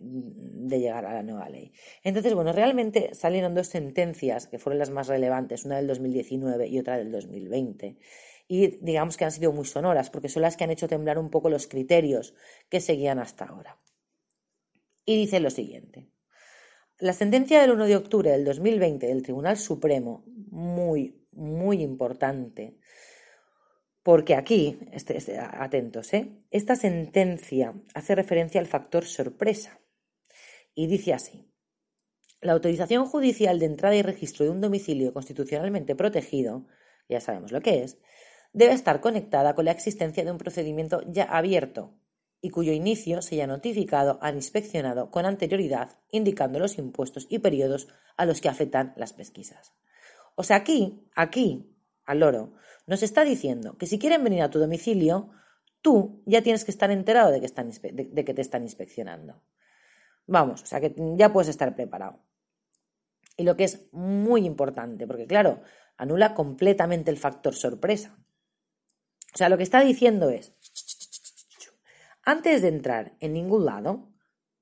llegar 0.69 1.05
a 1.05 1.13
la 1.13 1.23
nueva 1.23 1.49
ley. 1.49 1.71
Entonces, 2.03 2.34
bueno, 2.34 2.51
realmente 2.51 3.15
salieron 3.15 3.55
dos 3.55 3.67
sentencias 3.67 4.47
que 4.47 4.60
fueron 4.60 4.77
las 4.77 4.89
más 4.89 5.07
relevantes, 5.07 5.63
una 5.63 5.77
del 5.77 5.88
2019 5.88 6.67
y 6.67 6.79
otra 6.79 6.97
del 6.97 7.12
2020. 7.12 7.97
Y 8.49 8.77
digamos 8.81 9.15
que 9.15 9.23
han 9.23 9.31
sido 9.31 9.53
muy 9.53 9.65
sonoras, 9.65 10.10
porque 10.10 10.27
son 10.27 10.41
las 10.41 10.57
que 10.57 10.65
han 10.65 10.71
hecho 10.71 10.89
temblar 10.89 11.17
un 11.17 11.29
poco 11.29 11.49
los 11.49 11.67
criterios 11.67 12.36
que 12.69 12.81
seguían 12.81 13.19
hasta 13.19 13.45
ahora. 13.45 13.79
Y 15.05 15.15
dice 15.15 15.39
lo 15.39 15.49
siguiente. 15.49 16.10
La 16.99 17.13
sentencia 17.13 17.62
del 17.62 17.71
1 17.71 17.86
de 17.86 17.95
octubre 17.95 18.31
del 18.31 18.43
2020 18.43 19.07
del 19.07 19.23
Tribunal 19.23 19.57
Supremo, 19.57 20.25
muy, 20.27 21.25
muy 21.31 21.81
importante, 21.81 22.77
porque 24.03 24.35
aquí, 24.35 24.79
este, 24.91 25.17
este, 25.17 25.37
atentos, 25.39 26.13
¿eh? 26.13 26.31
esta 26.49 26.75
sentencia 26.75 27.73
hace 27.93 28.15
referencia 28.15 28.59
al 28.59 28.67
factor 28.67 29.05
sorpresa 29.05 29.79
y 30.73 30.87
dice 30.87 31.13
así. 31.13 31.47
La 32.41 32.53
autorización 32.53 33.05
judicial 33.05 33.59
de 33.59 33.67
entrada 33.67 33.95
y 33.95 34.01
registro 34.01 34.45
de 34.45 34.51
un 34.51 34.61
domicilio 34.61 35.13
constitucionalmente 35.13 35.95
protegido, 35.95 36.65
ya 37.07 37.21
sabemos 37.21 37.51
lo 37.51 37.61
que 37.61 37.83
es, 37.83 37.99
debe 38.53 38.73
estar 38.73 38.99
conectada 38.99 39.53
con 39.53 39.65
la 39.65 39.71
existencia 39.71 40.25
de 40.25 40.31
un 40.31 40.39
procedimiento 40.39 41.03
ya 41.07 41.25
abierto 41.25 41.93
y 42.41 42.49
cuyo 42.49 42.73
inicio 42.73 43.21
se 43.21 43.35
haya 43.35 43.45
notificado 43.45 44.17
al 44.23 44.35
inspeccionado 44.35 45.11
con 45.11 45.25
anterioridad, 45.25 45.99
indicando 46.09 46.57
los 46.57 46.79
impuestos 46.79 47.27
y 47.29 47.37
periodos 47.37 47.87
a 48.17 48.25
los 48.25 48.41
que 48.41 48.49
afectan 48.49 48.93
las 48.97 49.13
pesquisas. 49.13 49.73
O 50.35 50.43
sea, 50.43 50.57
aquí, 50.57 51.07
aquí, 51.15 51.71
al 52.05 52.19
loro, 52.19 52.53
nos 52.87 53.03
está 53.03 53.23
diciendo 53.23 53.77
que 53.77 53.85
si 53.85 53.99
quieren 53.99 54.23
venir 54.23 54.41
a 54.41 54.49
tu 54.49 54.59
domicilio, 54.59 55.29
tú 55.81 56.23
ya 56.25 56.41
tienes 56.41 56.65
que 56.65 56.71
estar 56.71 56.91
enterado 56.91 57.31
de 57.31 57.39
que, 57.39 57.45
están, 57.45 57.69
de, 57.69 58.25
que 58.25 58.33
te 58.33 58.41
están 58.41 58.63
inspeccionando. 58.63 59.41
Vamos, 60.27 60.63
o 60.63 60.65
sea 60.65 60.79
que 60.79 60.95
ya 61.15 61.33
puedes 61.33 61.49
estar 61.49 61.75
preparado. 61.75 62.23
Y 63.37 63.43
lo 63.43 63.55
que 63.55 63.63
es 63.63 63.87
muy 63.91 64.45
importante, 64.45 65.07
porque 65.07 65.25
claro, 65.25 65.61
anula 65.97 66.33
completamente 66.33 67.11
el 67.11 67.17
factor 67.17 67.55
sorpresa. 67.55 68.17
O 69.33 69.37
sea, 69.37 69.49
lo 69.49 69.57
que 69.57 69.63
está 69.63 69.81
diciendo 69.81 70.29
es, 70.29 70.53
Antes 72.23 72.61
de 72.61 72.67
entrar 72.67 73.15
en 73.19 73.33
ningún 73.33 73.65
lado, 73.65 74.13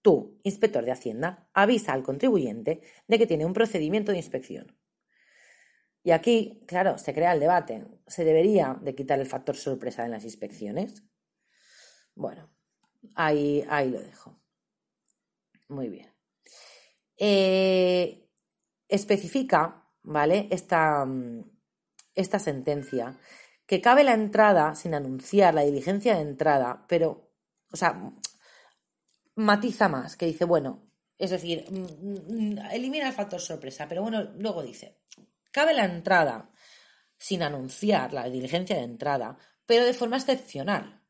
tú, 0.02 0.40
inspector 0.44 0.86
de 0.86 0.92
Hacienda, 0.92 1.50
avisa 1.54 1.94
al 1.94 2.04
contribuyente 2.04 2.82
de 3.08 3.18
que 3.18 3.28
tiene 3.28 3.46
un 3.46 3.54
procedimiento 3.54 4.12
de 4.12 4.18
inspección. 4.18 4.79
Y 6.10 6.12
aquí, 6.12 6.64
claro, 6.66 6.98
se 6.98 7.14
crea 7.14 7.34
el 7.34 7.40
debate. 7.40 7.86
¿Se 8.08 8.26
debería 8.26 8.76
de 8.82 8.96
quitar 8.96 9.20
el 9.20 9.28
factor 9.28 9.56
sorpresa 9.56 10.06
en 10.06 10.10
las 10.10 10.24
inspecciones? 10.24 11.04
Bueno, 12.16 12.50
ahí, 13.14 13.64
ahí 13.70 13.92
lo 13.92 14.02
dejo. 14.02 14.42
Muy 15.68 15.88
bien. 15.88 16.12
Eh, 17.16 18.28
especifica, 18.88 19.88
¿vale? 20.02 20.48
Esta, 20.50 21.06
esta 22.16 22.40
sentencia, 22.40 23.16
que 23.68 23.80
cabe 23.80 24.04
la 24.04 24.16
entrada 24.16 24.74
sin 24.74 24.96
anunciar 24.96 25.54
la 25.54 25.62
diligencia 25.62 26.16
de 26.16 26.22
entrada, 26.22 26.88
pero, 26.88 27.36
o 27.72 27.78
sea, 27.78 28.12
matiza 29.36 29.90
más, 29.90 30.18
que 30.18 30.26
dice, 30.26 30.46
bueno, 30.46 30.90
es 31.20 31.30
decir, 31.30 31.66
elimina 32.72 33.10
el 33.10 33.14
factor 33.14 33.40
sorpresa, 33.40 33.88
pero 33.88 34.02
bueno, 34.02 34.24
luego 34.40 34.64
dice, 34.64 34.98
cabe 35.52 35.74
la 35.74 35.86
entrada 35.86 36.52
sin 37.18 37.44
anunciar 37.44 38.14
la 38.14 38.30
diligencia 38.30 38.78
de 38.78 38.84
entrada, 38.84 39.38
pero 39.66 39.86
de 39.86 39.94
forma 39.94 40.18
excepcional, 40.18 41.04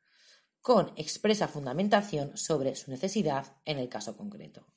con 0.62 0.92
expresa 0.98 1.48
fundamentación 1.48 2.36
sobre 2.36 2.76
su 2.76 2.92
necesidad 2.92 3.58
en 3.66 3.80
el 3.80 3.90
caso 3.90 4.18
concreto. 4.18 4.68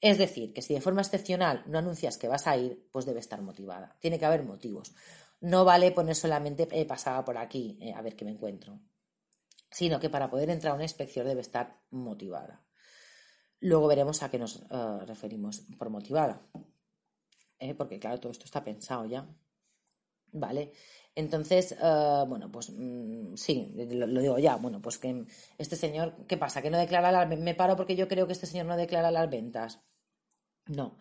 Es 0.00 0.18
decir, 0.18 0.52
que 0.52 0.62
si 0.62 0.74
de 0.74 0.80
forma 0.80 1.02
excepcional 1.02 1.62
no 1.66 1.78
anuncias 1.78 2.18
que 2.18 2.28
vas 2.28 2.46
a 2.46 2.56
ir, 2.56 2.88
pues 2.92 3.06
debe 3.06 3.20
estar 3.20 3.40
motivada. 3.40 3.96
Tiene 4.00 4.18
que 4.18 4.26
haber 4.26 4.42
motivos. 4.42 4.94
No 5.40 5.64
vale 5.64 5.92
poner 5.92 6.16
solamente 6.16 6.68
he 6.72 6.84
pasado 6.84 7.24
por 7.24 7.38
aquí 7.38 7.78
eh, 7.80 7.92
a 7.94 8.02
ver 8.02 8.16
qué 8.16 8.24
me 8.24 8.32
encuentro, 8.32 8.80
sino 9.70 10.00
que 10.00 10.10
para 10.10 10.28
poder 10.28 10.50
entrar 10.50 10.72
a 10.72 10.74
una 10.74 10.84
inspección 10.84 11.26
debe 11.26 11.40
estar 11.40 11.80
motivada. 11.90 12.64
Luego 13.60 13.86
veremos 13.86 14.22
a 14.22 14.30
qué 14.30 14.38
nos 14.38 14.56
eh, 14.56 14.98
referimos 15.06 15.64
por 15.78 15.88
motivada, 15.88 16.42
¿eh? 17.64 17.74
porque 17.74 17.98
claro, 17.98 18.20
todo 18.20 18.32
esto 18.32 18.44
está 18.44 18.62
pensado 18.62 19.06
ya. 19.06 19.26
¿Vale? 20.32 20.72
Entonces, 21.14 21.76
bueno, 22.26 22.50
pues 22.50 22.70
mm, 22.70 23.34
sí, 23.36 23.72
lo, 23.76 24.20
digo 24.20 24.38
ya. 24.38 24.56
Bueno, 24.56 24.82
pues 24.82 24.98
que 24.98 25.24
este 25.58 25.76
señor, 25.76 26.26
¿qué 26.26 26.36
pasa? 26.36 26.60
Que 26.60 26.70
no 26.70 26.78
declara 26.78 27.12
las 27.12 27.28
Me 27.38 27.54
paro 27.54 27.76
porque 27.76 27.96
yo 27.96 28.08
creo 28.08 28.26
que 28.26 28.32
este 28.32 28.46
señor 28.46 28.66
no 28.66 28.76
declara 28.76 29.10
las 29.10 29.30
ventas. 29.30 29.80
No. 30.66 30.98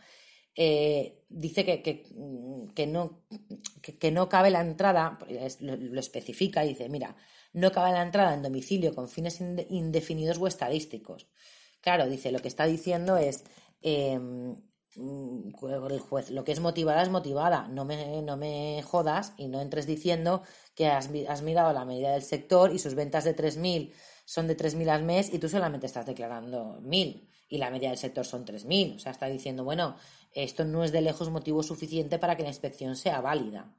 Eh, 0.56 1.26
dice 1.30 1.66
que, 1.66 2.88
no, 2.88 3.24
que, 3.82 4.12
no 4.12 4.30
cabe 4.30 4.52
la 4.52 4.62
entrada, 4.62 5.18
lo, 5.62 6.00
especifica 6.00 6.64
y 6.64 6.70
dice, 6.70 6.90
mira, 6.90 7.16
no 7.54 7.72
cabe 7.72 7.92
la 7.92 8.04
entrada 8.04 8.34
en 8.36 8.44
domicilio 8.44 8.94
con 8.94 9.10
fines 9.10 9.42
indefinidos 9.42 10.38
o 10.38 10.48
estadísticos. 10.48 11.28
Claro, 11.82 12.08
dice, 12.08 12.32
lo 12.32 12.40
que 12.40 12.48
está 12.50 12.66
diciendo 12.66 13.18
es, 13.18 13.44
em, 13.82 14.56
el 14.96 16.00
juez, 16.00 16.30
lo 16.30 16.44
que 16.44 16.52
es 16.52 16.60
motivada 16.60 17.02
es 17.02 17.10
motivada, 17.10 17.68
no 17.68 17.86
me, 17.86 18.22
no 18.22 18.38
me 18.38 18.82
jodas 18.84 19.34
y 19.38 19.48
no 19.48 19.62
entres 19.62 19.86
diciendo 19.86 20.44
que 20.76 20.88
has, 20.88 21.10
has 21.28 21.42
mirado 21.42 21.74
la 21.74 21.86
medida 21.86 22.12
del 22.12 22.24
sector 22.24 22.74
y 22.74 22.80
sus 22.80 22.96
ventas 22.96 23.24
de 23.24 23.36
3.000 23.36 23.92
son 24.26 24.48
de 24.48 24.56
3.000 24.56 24.90
al 24.90 25.04
mes 25.04 25.34
y 25.34 25.40
tú 25.40 25.50
solamente 25.50 25.86
estás 25.86 26.06
declarando 26.06 26.80
1.000 26.82 27.28
y 27.50 27.58
la 27.58 27.70
media 27.70 27.90
del 27.90 27.98
sector 27.98 28.26
son 28.26 28.46
3.000. 28.46 28.96
O 28.96 29.00
sea, 29.00 29.12
está 29.12 29.28
diciendo, 29.28 29.64
bueno, 29.64 29.96
esto 30.34 30.66
no 30.66 30.84
es 30.84 30.92
de 30.92 31.02
lejos 31.02 31.30
motivo 31.30 31.62
suficiente 31.62 32.18
para 32.18 32.36
que 32.36 32.44
la 32.44 32.50
inspección 32.50 32.96
sea 32.96 33.22
válida. 33.22 33.76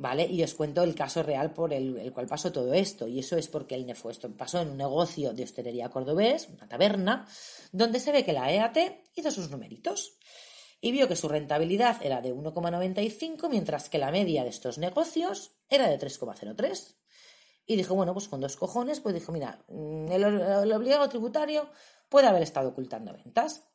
¿Vale? 0.00 0.24
Y 0.24 0.42
os 0.42 0.54
cuento 0.54 0.82
el 0.82 0.94
caso 0.94 1.22
real 1.22 1.52
por 1.52 1.74
el, 1.74 2.10
cual 2.14 2.26
pasó 2.26 2.50
todo 2.50 2.72
esto. 2.72 3.06
Y 3.06 3.18
eso 3.18 3.36
es 3.36 3.48
porque 3.48 3.74
el 3.74 3.84
nefuesto 3.84 4.34
pasó 4.34 4.58
en 4.62 4.70
un 4.70 4.78
negocio 4.78 5.34
de 5.34 5.44
hostelería 5.44 5.90
cordobés, 5.90 6.48
una 6.48 6.66
taberna, 6.66 7.28
donde 7.70 8.00
se 8.00 8.10
ve 8.10 8.24
que 8.24 8.32
la 8.32 8.50
EAT 8.50 8.78
hizo 9.14 9.30
sus 9.30 9.50
numeritos 9.50 10.16
y 10.80 10.90
vio 10.90 11.06
que 11.06 11.16
su 11.16 11.28
rentabilidad 11.28 11.98
era 12.02 12.22
de 12.22 12.34
1,95, 12.34 13.50
mientras 13.50 13.90
que 13.90 13.98
la 13.98 14.10
media 14.10 14.42
de 14.42 14.48
estos 14.48 14.78
negocios 14.78 15.52
era 15.68 15.86
de 15.86 15.98
3,03. 15.98 16.94
Y 17.66 17.76
dijo, 17.76 17.94
bueno, 17.94 18.14
pues 18.14 18.26
con 18.26 18.40
dos 18.40 18.56
cojones, 18.56 19.00
pues 19.00 19.14
dijo, 19.14 19.32
mira, 19.32 19.62
mm, 19.68 20.12
el 20.12 20.72
obligado 20.72 21.10
tributario 21.10 21.68
puede 22.08 22.26
haber 22.26 22.42
estado 22.42 22.70
ocultando 22.70 23.12
ventas. 23.12 23.68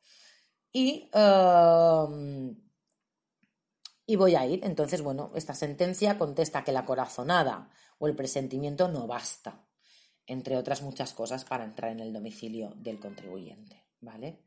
Y, 0.73 1.07
um, 1.13 2.64
y 4.05 4.15
voy 4.15 4.35
a 4.35 4.45
ir. 4.45 4.61
Entonces, 4.63 5.01
bueno, 5.01 5.31
esta 5.35 5.53
sentencia 5.53 6.17
contesta 6.17 6.63
que 6.63 6.71
la 6.71 6.85
corazonada 6.85 7.69
o 7.97 8.07
el 8.07 8.15
presentimiento 8.15 8.87
no 8.87 9.07
basta, 9.07 9.65
entre 10.27 10.57
otras 10.57 10.81
muchas 10.81 11.13
cosas, 11.13 11.45
para 11.45 11.63
entrar 11.63 11.91
en 11.91 11.99
el 11.99 12.13
domicilio 12.13 12.73
del 12.75 12.99
contribuyente. 12.99 13.83
¿Vale? 14.01 14.43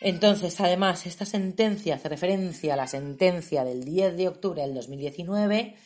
Entonces, 0.00 0.58
además, 0.60 1.04
esta 1.06 1.26
sentencia 1.26 1.96
hace 1.96 2.08
referencia 2.08 2.72
a 2.72 2.76
la 2.76 2.86
sentencia 2.86 3.64
del 3.64 3.84
10 3.84 4.16
de 4.16 4.28
octubre 4.28 4.62
del 4.62 4.74
2019 4.74 5.76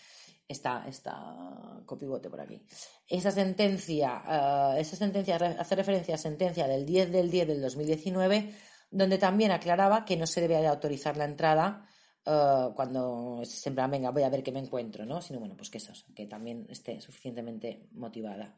está, 0.46 0.86
está 0.86 1.82
copibote 1.84 2.30
por 2.30 2.40
aquí. 2.40 2.62
Esa 3.08 3.32
sentencia, 3.32 4.22
uh, 4.24 4.78
esa 4.78 4.96
sentencia 4.96 5.36
hace 5.36 5.74
referencia 5.74 6.14
a 6.14 6.18
sentencia 6.18 6.68
del 6.68 6.86
10 6.86 7.10
del 7.10 7.30
10 7.30 7.48
del 7.48 7.62
2019, 7.62 8.54
donde 8.90 9.18
también 9.18 9.50
aclaraba 9.50 10.04
que 10.04 10.16
no 10.16 10.28
se 10.28 10.40
debe 10.40 10.60
de 10.60 10.68
autorizar 10.68 11.16
la 11.16 11.24
entrada 11.24 11.88
uh, 12.26 12.74
cuando 12.74 13.42
se 13.44 13.68
en 13.68 13.90
venga, 13.90 14.10
voy 14.10 14.22
a 14.22 14.28
ver 14.28 14.42
qué 14.42 14.52
me 14.52 14.60
encuentro, 14.60 15.04
¿no? 15.04 15.20
Sino, 15.20 15.40
bueno, 15.40 15.56
pues 15.56 15.70
que 15.70 15.78
eso, 15.78 15.92
que 16.14 16.26
también 16.26 16.66
esté 16.70 17.00
suficientemente 17.00 17.88
motivada. 17.92 18.54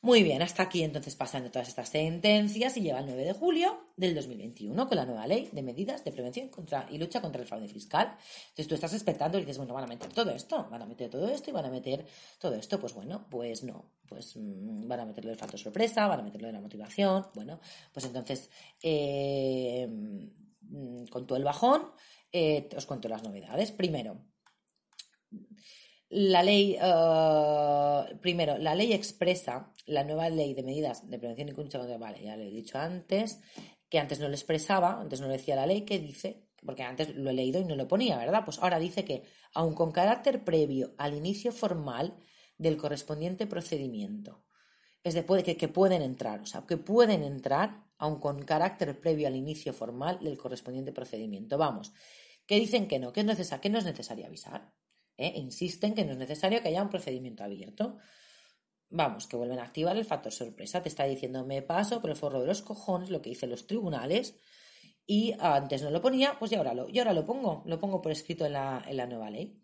Muy 0.00 0.22
bien, 0.22 0.42
hasta 0.42 0.62
aquí 0.62 0.84
entonces 0.84 1.16
pasando 1.16 1.50
todas 1.50 1.66
estas 1.66 1.88
sentencias 1.88 2.76
y 2.76 2.82
llega 2.82 3.00
el 3.00 3.06
9 3.06 3.24
de 3.24 3.32
julio 3.32 3.80
del 3.96 4.14
2021 4.14 4.86
con 4.86 4.96
la 4.96 5.04
nueva 5.04 5.26
ley 5.26 5.48
de 5.50 5.60
medidas 5.60 6.04
de 6.04 6.12
prevención 6.12 6.50
contra, 6.50 6.86
y 6.88 6.98
lucha 6.98 7.20
contra 7.20 7.42
el 7.42 7.48
fraude 7.48 7.66
fiscal. 7.66 8.16
Entonces 8.50 8.68
tú 8.68 8.76
estás 8.76 8.94
expectando 8.94 9.38
y 9.38 9.40
dices, 9.40 9.58
bueno, 9.58 9.74
van 9.74 9.84
a 9.84 9.86
meter 9.88 10.12
todo 10.12 10.30
esto, 10.30 10.68
van 10.70 10.82
a 10.82 10.86
meter 10.86 11.10
todo 11.10 11.28
esto 11.28 11.50
y 11.50 11.52
van 11.52 11.64
a 11.64 11.70
meter 11.70 12.06
todo 12.38 12.54
esto. 12.54 12.78
Pues 12.78 12.94
bueno, 12.94 13.26
pues 13.28 13.64
no, 13.64 13.90
pues 14.08 14.36
mm, 14.36 14.86
van 14.86 15.00
a 15.00 15.04
meterlo 15.04 15.32
el 15.32 15.36
factor 15.36 15.58
sorpresa, 15.58 16.06
van 16.06 16.20
a 16.20 16.22
meterlo 16.22 16.46
de 16.46 16.52
la 16.52 16.60
motivación. 16.60 17.26
Bueno, 17.34 17.58
pues 17.92 18.06
entonces, 18.06 18.50
eh, 18.80 19.84
mm, 19.88 21.06
con 21.06 21.26
todo 21.26 21.36
el 21.36 21.44
bajón, 21.44 21.82
eh, 22.32 22.68
os 22.76 22.86
cuento 22.86 23.08
las 23.08 23.22
novedades. 23.22 23.72
Primero, 23.72 24.24
la 26.10 26.42
ley, 26.42 26.76
eh, 26.80 28.16
primero, 28.20 28.58
la 28.58 28.74
ley 28.74 28.92
expresa, 28.92 29.72
la 29.86 30.04
nueva 30.04 30.28
ley 30.30 30.54
de 30.54 30.62
medidas 30.62 31.08
de 31.08 31.18
prevención 31.18 31.48
y 31.50 31.52
contra, 31.52 31.98
vale, 31.98 32.22
ya 32.22 32.36
lo 32.36 32.44
he 32.44 32.50
dicho 32.50 32.78
antes, 32.78 33.40
que 33.88 33.98
antes 33.98 34.20
no 34.20 34.28
lo 34.28 34.34
expresaba, 34.34 35.00
antes 35.00 35.20
no 35.20 35.26
lo 35.26 35.32
decía 35.32 35.56
la 35.56 35.66
ley, 35.66 35.82
que 35.82 35.98
dice, 35.98 36.48
porque 36.64 36.82
antes 36.82 37.14
lo 37.14 37.30
he 37.30 37.34
leído 37.34 37.60
y 37.60 37.64
no 37.64 37.76
lo 37.76 37.88
ponía, 37.88 38.16
¿verdad? 38.18 38.44
Pues 38.44 38.58
ahora 38.58 38.78
dice 38.78 39.04
que, 39.04 39.22
aun 39.54 39.74
con 39.74 39.92
carácter 39.92 40.44
previo 40.44 40.94
al 40.98 41.14
inicio 41.14 41.52
formal 41.52 42.16
del 42.56 42.76
correspondiente 42.76 43.46
procedimiento, 43.46 44.44
es 45.04 45.14
de 45.14 45.24
que, 45.42 45.56
que 45.56 45.68
pueden 45.68 46.02
entrar, 46.02 46.40
o 46.40 46.46
sea, 46.46 46.66
que 46.66 46.76
pueden 46.76 47.22
entrar, 47.22 47.84
aun 47.98 48.20
con 48.20 48.42
carácter 48.42 49.00
previo 49.00 49.28
al 49.28 49.36
inicio 49.36 49.72
formal 49.72 50.18
del 50.20 50.38
correspondiente 50.38 50.92
procedimiento. 50.92 51.58
Vamos, 51.58 51.92
que 52.46 52.56
dicen 52.56 52.88
que 52.88 52.98
no, 52.98 53.12
que, 53.12 53.20
es 53.20 53.26
no 53.26 53.32
es 53.78 53.84
necesario 53.84 54.26
avisar. 54.26 54.72
¿eh? 55.18 55.32
insisten 55.36 55.94
que 55.94 56.04
no 56.04 56.12
es 56.12 56.18
necesario 56.18 56.62
que 56.62 56.68
haya 56.68 56.82
un 56.82 56.88
procedimiento 56.88 57.44
abierto. 57.44 57.98
Vamos, 58.90 59.26
que 59.26 59.36
vuelven 59.36 59.58
a 59.58 59.64
activar 59.64 59.96
el 59.96 60.04
factor 60.04 60.32
sorpresa. 60.32 60.82
Te 60.82 60.88
está 60.88 61.04
diciendo, 61.04 61.44
me 61.44 61.60
paso 61.60 62.00
por 62.00 62.10
el 62.10 62.16
forro 62.16 62.40
de 62.40 62.46
los 62.46 62.62
cojones, 62.62 63.10
lo 63.10 63.20
que 63.20 63.30
dicen 63.30 63.50
los 63.50 63.66
tribunales, 63.66 64.38
y 65.06 65.34
antes 65.38 65.82
no 65.82 65.90
lo 65.90 66.00
ponía, 66.00 66.38
pues 66.38 66.50
ya 66.50 66.58
ahora 66.58 66.74
lo, 66.74 66.82
ahora 66.82 67.12
lo 67.12 67.26
pongo, 67.26 67.62
lo 67.66 67.78
pongo 67.78 68.00
por 68.00 68.12
escrito 68.12 68.46
en 68.46 68.54
la, 68.54 68.82
en 68.86 68.96
la 68.96 69.06
nueva 69.06 69.30
ley. 69.30 69.62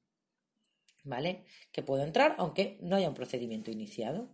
¿Vale? 1.04 1.44
Que 1.70 1.82
puedo 1.82 2.02
entrar 2.02 2.34
aunque 2.38 2.78
no 2.80 2.96
haya 2.96 3.08
un 3.08 3.14
procedimiento 3.14 3.70
iniciado. 3.70 4.30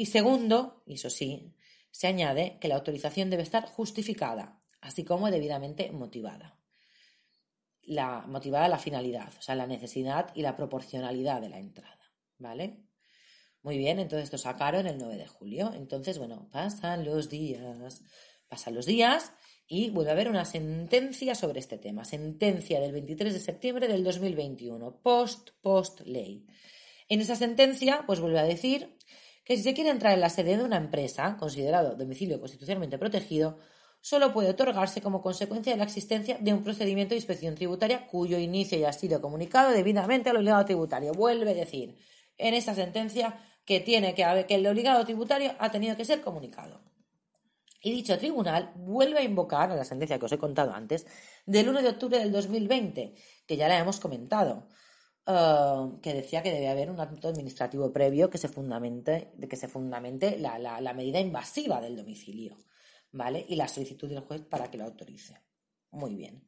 Y 0.00 0.06
segundo, 0.06 0.82
y 0.86 0.94
eso 0.94 1.10
sí, 1.10 1.52
se 1.90 2.06
añade 2.06 2.56
que 2.58 2.68
la 2.68 2.76
autorización 2.76 3.28
debe 3.28 3.42
estar 3.42 3.66
justificada, 3.66 4.62
así 4.80 5.04
como 5.04 5.30
debidamente 5.30 5.92
motivada 5.92 6.58
la, 7.82 8.24
motivada 8.26 8.66
la 8.68 8.78
finalidad, 8.78 9.30
o 9.38 9.42
sea, 9.42 9.54
la 9.56 9.66
necesidad 9.66 10.30
y 10.34 10.40
la 10.40 10.56
proporcionalidad 10.56 11.42
de 11.42 11.50
la 11.50 11.58
entrada, 11.58 12.14
¿vale? 12.38 12.86
Muy 13.60 13.76
bien, 13.76 13.98
entonces 13.98 14.24
esto 14.24 14.38
sacaron 14.38 14.86
el 14.86 14.96
9 14.96 15.18
de 15.18 15.26
julio. 15.26 15.70
Entonces, 15.74 16.16
bueno, 16.16 16.48
pasan 16.50 17.04
los 17.04 17.28
días, 17.28 18.02
pasan 18.48 18.74
los 18.74 18.86
días 18.86 19.34
y 19.66 19.90
vuelve 19.90 20.12
a 20.12 20.14
haber 20.14 20.30
una 20.30 20.46
sentencia 20.46 21.34
sobre 21.34 21.60
este 21.60 21.76
tema. 21.76 22.06
Sentencia 22.06 22.80
del 22.80 22.92
23 22.92 23.34
de 23.34 23.40
septiembre 23.40 23.86
del 23.86 24.02
2021, 24.02 25.02
post, 25.02 25.50
post 25.60 26.00
ley. 26.06 26.46
En 27.06 27.20
esa 27.20 27.36
sentencia, 27.36 28.04
pues 28.06 28.20
vuelve 28.20 28.38
a 28.38 28.44
decir 28.44 28.96
que 29.50 29.56
si 29.56 29.64
se 29.64 29.74
quiere 29.74 29.90
entrar 29.90 30.12
en 30.12 30.20
la 30.20 30.30
sede 30.30 30.56
de 30.56 30.62
una 30.62 30.76
empresa, 30.76 31.36
considerado 31.36 31.96
domicilio 31.96 32.38
constitucionalmente 32.38 32.98
protegido, 32.98 33.58
solo 34.00 34.32
puede 34.32 34.50
otorgarse 34.50 35.02
como 35.02 35.22
consecuencia 35.22 35.72
de 35.72 35.78
la 35.78 35.86
existencia 35.86 36.38
de 36.38 36.52
un 36.52 36.62
procedimiento 36.62 37.14
de 37.14 37.16
inspección 37.16 37.56
tributaria 37.56 38.06
cuyo 38.06 38.38
inicio 38.38 38.78
ya 38.78 38.90
ha 38.90 38.92
sido 38.92 39.20
comunicado 39.20 39.72
debidamente 39.72 40.30
al 40.30 40.36
obligado 40.36 40.64
tributario. 40.66 41.14
Vuelve 41.14 41.50
a 41.50 41.54
decir 41.54 41.98
en 42.38 42.54
esa 42.54 42.76
sentencia 42.76 43.40
que 43.64 43.80
tiene 43.80 44.14
que 44.14 44.22
haber, 44.22 44.46
que 44.46 44.54
el 44.54 44.64
obligado 44.68 45.04
tributario 45.04 45.52
ha 45.58 45.68
tenido 45.72 45.96
que 45.96 46.04
ser 46.04 46.20
comunicado. 46.20 46.80
Y 47.82 47.90
dicho 47.90 48.16
tribunal 48.18 48.72
vuelve 48.76 49.18
a 49.18 49.24
invocar 49.24 49.72
a 49.72 49.74
la 49.74 49.84
sentencia 49.84 50.20
que 50.20 50.26
os 50.26 50.32
he 50.32 50.38
contado 50.38 50.72
antes 50.72 51.08
del 51.44 51.68
1 51.70 51.82
de 51.82 51.88
octubre 51.88 52.20
del 52.20 52.30
2020, 52.30 53.16
que 53.48 53.56
ya 53.56 53.66
la 53.66 53.80
hemos 53.80 53.98
comentado, 53.98 54.68
eh, 55.30 55.98
que 56.02 56.14
decía 56.14 56.42
que 56.42 56.52
debe 56.52 56.68
haber 56.68 56.90
un 56.90 57.00
acto 57.00 57.28
administrativo 57.28 57.92
previo 57.92 58.30
que 58.30 58.38
se 58.38 58.48
fundamente, 58.48 59.32
que 59.48 59.56
se 59.56 59.68
fundamente 59.68 60.38
la, 60.38 60.58
la 60.58 60.92
medida 60.94 61.20
invasiva 61.20 61.80
del 61.80 61.96
domicilio, 61.96 62.56
¿vale? 63.12 63.44
Y 63.48 63.56
la 63.56 63.68
solicitud 63.68 64.08
del 64.08 64.20
juez 64.20 64.42
para 64.42 64.70
que 64.70 64.78
lo 64.78 64.84
autorice. 64.84 65.40
Muy 65.90 66.14
bien. 66.14 66.44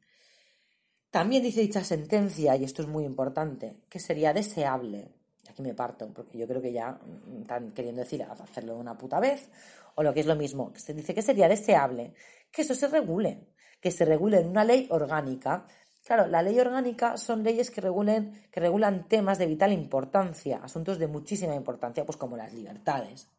También 1.09 1.43
dice 1.43 1.61
dicha 1.61 1.83
sentencia, 1.83 2.55
y 2.55 2.63
esto 2.63 2.81
es 2.81 2.87
muy 2.87 3.05
importante, 3.05 3.83
que 3.87 3.99
sería 3.99 4.33
deseable, 4.33 5.13
aquí 5.47 5.61
me 5.61 5.75
parto, 5.75 6.11
porque 6.11 6.39
yo 6.39 6.47
creo 6.47 6.61
que 6.61 6.73
ya 6.73 6.99
están 7.39 7.71
queriendo 7.71 8.01
decir 8.01 8.23
hacerlo 8.23 8.77
una 8.77 8.97
puta 8.97 9.19
vez, 9.19 9.49
o 9.93 10.01
lo 10.01 10.11
que 10.11 10.21
es 10.21 10.25
lo 10.25 10.35
mismo, 10.35 10.73
se 10.75 10.93
dice 10.93 11.13
que 11.13 11.21
sería 11.21 11.47
deseable 11.47 12.15
que 12.51 12.63
eso 12.63 12.73
se 12.73 12.87
regule, 12.87 13.47
que 13.79 13.91
se 13.91 14.05
regule 14.05 14.39
en 14.39 14.47
una 14.47 14.63
ley 14.63 14.87
orgánica. 14.89 15.67
Claro, 16.05 16.27
la 16.27 16.41
ley 16.41 16.59
orgánica 16.59 17.17
son 17.17 17.43
leyes 17.43 17.71
que 17.71 17.79
regulen, 17.79 18.43
que 18.51 18.59
regulan 18.59 19.07
temas 19.07 19.37
de 19.37 19.45
vital 19.45 19.71
importancia, 19.71 20.59
asuntos 20.61 20.99
de 20.99 21.07
muchísima 21.07 21.55
importancia, 21.55 22.05
pues 22.05 22.17
como 22.17 22.35
las 22.35 22.53
libertades. 22.53 23.29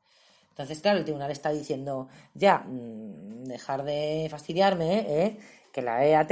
Entonces, 0.49 0.81
claro, 0.81 0.99
el 0.99 1.05
tribunal 1.05 1.31
está 1.31 1.51
diciendo, 1.51 2.09
ya, 2.33 2.61
mm, 2.61 3.45
dejar 3.45 3.85
de 3.85 4.29
fastidiarme, 4.31 5.01
¿eh? 5.01 5.39
que 5.73 5.83
la 5.83 6.07
EAT 6.07 6.31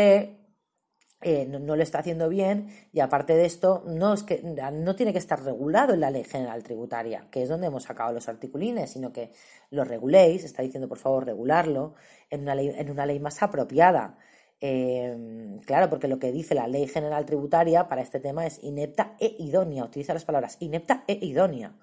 eh, 1.25 1.47
no, 1.47 1.77
lo 1.77 1.83
está 1.83 1.99
haciendo 1.99 2.29
bien 2.29 2.69
y 2.93 3.01
aparte 3.01 3.35
de 3.35 3.45
esto 3.45 3.85
no 3.87 4.15
es 4.15 4.23
que 4.23 4.43
no 4.43 4.97
tiene 4.97 5.13
que 5.13 5.19
estar 5.19 5.43
regulado 5.43 5.95
en 5.95 6.01
la 6.01 6.11
ley 6.11 6.25
general 6.25 6.65
tributaria 6.65 7.29
que 7.31 7.45
es 7.45 7.49
donde 7.49 7.69
hemos 7.69 7.85
sacado 7.85 8.13
los 8.13 8.29
articulines 8.29 8.91
sino 8.91 9.13
que 9.13 9.31
lo 9.71 9.85
reguléis 9.85 10.43
está 10.43 10.63
diciendo 10.63 10.89
por 10.89 10.99
favor 10.99 11.25
regularlo 11.25 11.95
en 12.29 12.43
una 12.43 12.57
ley 12.57 12.73
en 12.77 12.91
una 12.91 13.07
ley 13.07 13.21
más 13.21 13.41
apropiada 13.41 14.19
eh, 14.63 15.61
claro 15.67 15.91
porque 15.91 16.09
lo 16.09 16.19
que 16.19 16.33
dice 16.33 16.55
la 16.55 16.69
ley 16.69 16.87
general 16.87 17.27
tributaria 17.27 17.89
para 17.89 18.01
este 18.01 18.21
tema 18.21 18.47
es 18.47 18.63
inepta 18.63 19.17
e 19.21 19.37
idónea 19.41 19.85
utiliza 19.85 20.15
las 20.15 20.25
palabras 20.25 20.57
inepta 20.61 21.05
e 21.07 21.19
idónea. 21.21 21.77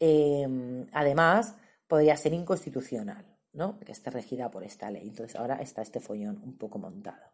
Eh, 0.00 0.86
además 0.92 1.56
podría 1.86 2.16
ser 2.16 2.32
inconstitucional 2.32 3.32
no 3.52 3.78
que 3.80 3.92
esté 3.92 4.10
regida 4.10 4.50
por 4.50 4.64
esta 4.64 4.90
ley. 4.90 5.08
Entonces 5.08 5.36
ahora 5.36 5.56
está 5.56 5.82
este 5.82 6.00
follón 6.00 6.40
un 6.42 6.56
poco 6.56 6.78
montado. 6.78 7.32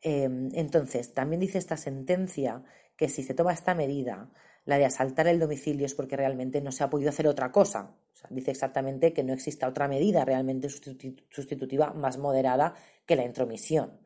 Em, 0.00 0.50
entonces, 0.54 1.12
también 1.12 1.40
dice 1.40 1.58
esta 1.58 1.76
sentencia 1.76 2.62
que 2.96 3.08
si 3.08 3.22
se 3.22 3.34
toma 3.34 3.52
esta 3.52 3.74
medida, 3.74 4.30
la 4.68 4.76
de 4.76 4.84
asaltar 4.84 5.26
el 5.28 5.40
domicilio, 5.40 5.86
es 5.86 5.94
porque 5.94 6.14
realmente 6.14 6.60
no 6.60 6.72
se 6.72 6.84
ha 6.84 6.90
podido 6.90 7.08
hacer 7.08 7.26
otra 7.26 7.50
cosa. 7.50 7.96
dice 8.28 8.50
exactamente 8.50 9.14
que 9.14 9.24
no 9.24 9.32
exista 9.32 9.66
otra 9.66 9.88
medida 9.88 10.26
realmente 10.26 10.68
sustitutiva 10.68 11.94
más 11.94 12.18
moderada 12.18 12.74
que 13.06 13.16
la 13.16 13.24
intromisión. 13.24 13.98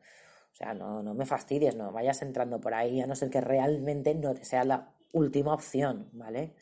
O 0.53 0.55
sea, 0.55 0.73
no, 0.73 1.03
no 1.03 1.13
me 1.15 1.25
fastidies, 1.25 1.75
no 1.75 1.91
vayas 1.91 2.21
entrando 2.21 2.61
por 2.61 2.73
ahí, 2.73 3.01
a 3.01 3.05
no 3.05 3.13
ser 3.13 3.29
que 3.29 3.41
realmente 3.41 4.15
no 4.15 4.33
sea 4.41 4.63
la 4.63 4.93
última 5.11 5.53
opción, 5.53 6.07
¿vale? 6.13 6.55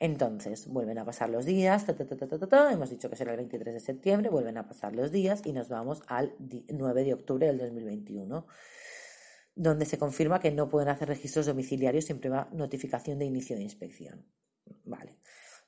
Entonces, 0.00 0.66
vuelven 0.68 0.96
a 0.96 1.04
pasar 1.04 1.28
los 1.28 1.44
días, 1.44 1.84
hemos 1.86 2.88
dicho 2.88 3.10
que 3.10 3.16
será 3.16 3.32
el 3.32 3.36
23 3.36 3.74
de 3.74 3.80
septiembre, 3.80 4.30
vuelven 4.30 4.56
a 4.56 4.66
pasar 4.66 4.96
los 4.96 5.12
días 5.12 5.42
y 5.44 5.52
nos 5.52 5.68
vamos 5.68 6.02
al 6.06 6.34
9 6.38 7.04
de 7.04 7.12
octubre 7.12 7.46
del 7.46 7.58
2021, 7.58 8.46
donde 9.56 9.86
se 9.86 9.98
confirma 9.98 10.38
que 10.38 10.52
no 10.52 10.68
pueden 10.68 10.90
hacer 10.90 11.08
registros 11.08 11.46
domiciliarios 11.46 12.04
sin 12.04 12.20
previa 12.20 12.46
notificación 12.52 13.18
de 13.18 13.24
inicio 13.24 13.56
de 13.56 13.62
inspección. 13.62 14.24
Vale. 14.84 15.16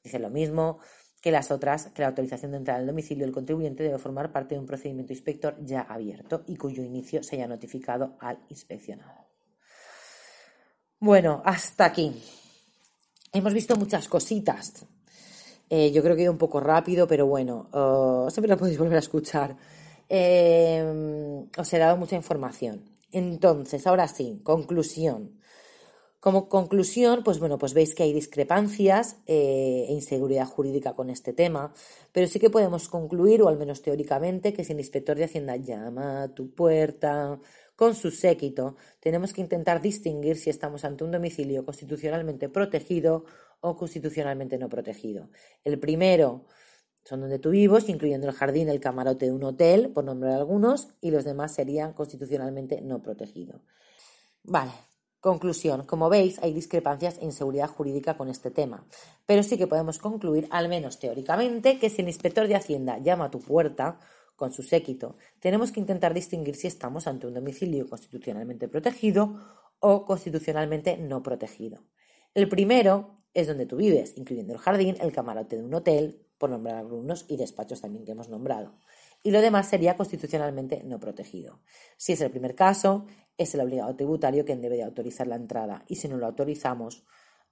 Dice 0.05 0.19
lo 0.19 0.31
mismo 0.31 0.79
que 1.21 1.33
las 1.33 1.51
otras, 1.51 1.87
que 1.89 2.03
la 2.03 2.09
autorización 2.09 2.53
de 2.53 2.59
entrada 2.59 2.79
al 2.79 2.87
domicilio 2.87 3.25
del 3.25 3.35
contribuyente 3.35 3.83
debe 3.83 3.99
formar 3.99 4.31
parte 4.31 4.55
de 4.55 4.61
un 4.61 4.67
procedimiento 4.67 5.13
inspector 5.13 5.57
ya 5.65 5.81
abierto 5.81 6.45
y 6.47 6.57
cuyo 6.57 6.85
inicio 6.85 7.23
se 7.23 7.37
haya 7.37 7.49
notificado 7.49 8.17
al 8.21 8.39
inspeccionado. 8.51 9.27
Bueno, 11.01 11.43
hasta 11.45 11.87
aquí 11.87 12.23
hemos 13.33 13.55
visto 13.55 13.75
muchas 13.77 14.07
cositas. 14.07 14.87
Eh, 15.71 15.91
yo 15.93 16.03
creo 16.03 16.15
que 16.15 16.23
he 16.23 16.25
ido 16.25 16.33
un 16.33 16.39
poco 16.39 16.61
rápido, 16.61 17.07
pero 17.07 17.27
bueno, 17.27 17.69
oh, 17.73 18.29
siempre 18.31 18.49
lo 18.49 18.57
podéis 18.59 18.79
volver 18.79 18.97
a 18.97 19.01
escuchar. 19.01 19.57
Eh, 20.09 21.47
os 21.57 21.73
he 21.73 21.79
dado 21.79 21.97
mucha 21.97 22.17
información. 22.17 22.88
Entonces, 23.13 23.87
ahora 23.87 24.09
sí, 24.09 24.41
conclusión. 24.43 25.39
Como 26.21 26.49
conclusión, 26.49 27.23
pues 27.23 27.39
bueno, 27.39 27.59
pues 27.59 27.75
veis 27.75 27.95
que 27.95 28.03
hay 28.03 28.13
discrepancias 28.13 29.19
eh, 29.27 29.87
e 29.89 29.93
inseguridad 29.93 30.47
jurídica 30.47 30.95
con 30.95 31.11
este 31.11 31.33
tema, 31.33 31.73
pero 32.11 32.27
sí 32.27 32.41
que 32.41 32.51
podemos 32.51 32.89
concluir, 32.89 33.41
o 33.43 33.49
al 33.49 33.57
menos 33.57 33.83
teóricamente, 33.83 34.53
que 34.53 34.65
si 34.65 34.73
el 34.73 34.81
inspector 34.81 35.17
de 35.17 35.25
Hacienda 35.25 35.55
llama 35.57 36.25
a 36.25 36.35
tu 36.35 36.51
puerta 36.51 37.39
con 37.77 37.95
su 37.95 38.11
séquito, 38.11 38.75
tenemos 38.99 39.33
que 39.33 39.43
intentar 39.43 39.81
distinguir 39.81 40.37
si 40.37 40.51
estamos 40.51 40.85
ante 40.85 41.05
un 41.05 41.13
domicilio 41.13 41.65
constitucionalmente 41.65 42.49
protegido 42.49 43.25
o 43.61 43.77
constitucionalmente 43.77 44.59
no 44.59 44.69
protegido. 44.69 45.31
El 45.63 45.79
primero 45.79 46.47
son 47.05 47.21
donde 47.21 47.39
tú 47.39 47.51
vivos, 47.51 47.89
incluyendo 47.89 48.29
el 48.29 48.35
jardín, 48.35 48.69
el 48.69 48.81
camarote 48.81 49.27
de 49.27 49.33
un 49.33 49.45
hotel, 49.45 49.91
por 49.91 50.05
nombrar 50.05 50.35
algunos, 50.35 50.89
y 51.01 51.11
los 51.11 51.25
demás 51.25 51.55
serían 51.55 51.93
constitucionalmente 51.93 52.81
no 52.81 53.03
protegidos. 53.03 53.63
Vale, 54.43 54.73
Conclusión. 55.21 55.85
Como 55.85 56.09
veis, 56.09 56.39
hay 56.43 56.53
discrepancias 56.53 57.19
e 57.19 57.25
inseguridad 57.25 57.69
jurídica 57.69 58.17
con 58.17 58.29
este 58.29 58.53
tema, 58.53 58.87
pero 59.27 59.43
sí 59.43 59.59
que 59.59 59.67
podemos 59.67 59.99
concluir, 59.99 60.47
al 60.51 60.69
menos 60.69 61.01
teóricamente, 61.01 61.81
que 61.81 61.91
si 61.91 62.03
el 62.03 62.09
inspector 62.09 62.47
de 62.47 62.55
Hacienda 62.55 62.99
llama 62.99 63.25
a 63.25 63.31
tu 63.31 63.41
puerta 63.41 63.99
con 64.37 64.53
su 64.53 64.63
séquito, 64.63 65.17
tenemos 65.41 65.73
que 65.73 65.81
intentar 65.81 66.15
distinguir 66.15 66.55
si 66.55 66.69
estamos 66.69 67.09
ante 67.09 67.27
un 67.27 67.35
domicilio 67.35 67.89
constitucionalmente 67.89 68.69
protegido 68.69 69.41
o 69.81 70.05
constitucionalmente 70.05 70.97
no 70.99 71.21
protegido. 71.21 71.83
El 72.33 72.49
primero 72.49 73.19
es 73.35 73.49
donde 73.49 73.67
tú 73.67 73.77
vives, 73.77 74.17
incluyendo 74.17 74.53
el 74.53 74.61
jardín, 74.61 74.97
el 75.01 75.11
camarote 75.11 75.57
de 75.57 75.65
un 75.65 75.75
hotel, 75.75 76.28
por 76.39 76.51
nombrar 76.51 76.77
algunos, 76.77 77.27
y 77.29 77.37
despachos 77.37 77.81
también 77.81 78.05
que 78.05 78.13
hemos 78.13 78.29
nombrado. 78.29 78.79
Y 79.23 79.31
lo 79.31 79.41
demás 79.41 79.69
sería 79.69 79.97
constitucionalmente 79.97 80.83
no 80.85 81.01
protegido. 81.01 81.61
Si 81.97 82.13
es 82.13 82.21
el 82.21 82.31
primer 82.31 82.55
caso, 82.55 83.07
es 83.37 83.55
el 83.55 83.61
obligado 83.61 83.95
tributario 83.97 84.45
quien 84.45 84.61
debe 84.61 84.77
de 84.77 84.85
autorizar 84.85 85.27
la 85.27 85.37
entrada 85.37 85.85
y 85.89 85.97
si 85.97 86.09
no 86.09 86.17
lo 86.17 86.27
autorizamos, 86.27 87.05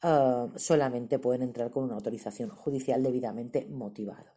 eh, 0.02 0.46
solamente 0.56 1.18
pueden 1.18 1.42
entrar 1.42 1.70
con 1.70 1.84
una 1.84 1.94
autorización 1.94 2.50
judicial 2.50 3.02
debidamente 3.02 3.66
motivada. 3.66 4.36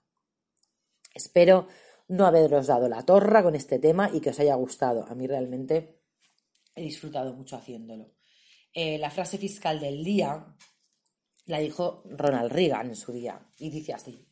Espero 1.13 1.67
no 2.07 2.25
haberos 2.25 2.67
dado 2.67 2.89
la 2.89 3.03
torra 3.03 3.43
con 3.43 3.55
este 3.55 3.77
tema 3.77 4.09
y 4.11 4.19
que 4.19 4.31
os 4.31 4.39
haya 4.39 4.55
gustado. 4.55 5.05
A 5.07 5.15
mí 5.15 5.27
realmente 5.27 6.01
he 6.75 6.81
disfrutado 6.81 7.33
mucho 7.33 7.55
haciéndolo. 7.55 8.13
Eh, 8.73 8.97
la 8.97 9.11
frase 9.11 9.37
fiscal 9.37 9.79
del 9.79 10.03
día 10.03 10.55
la 11.45 11.59
dijo 11.59 12.03
Ronald 12.05 12.51
Reagan 12.51 12.87
en 12.87 12.95
su 12.95 13.11
día 13.11 13.51
y 13.57 13.69
dice 13.69 13.93
así. 13.93 14.28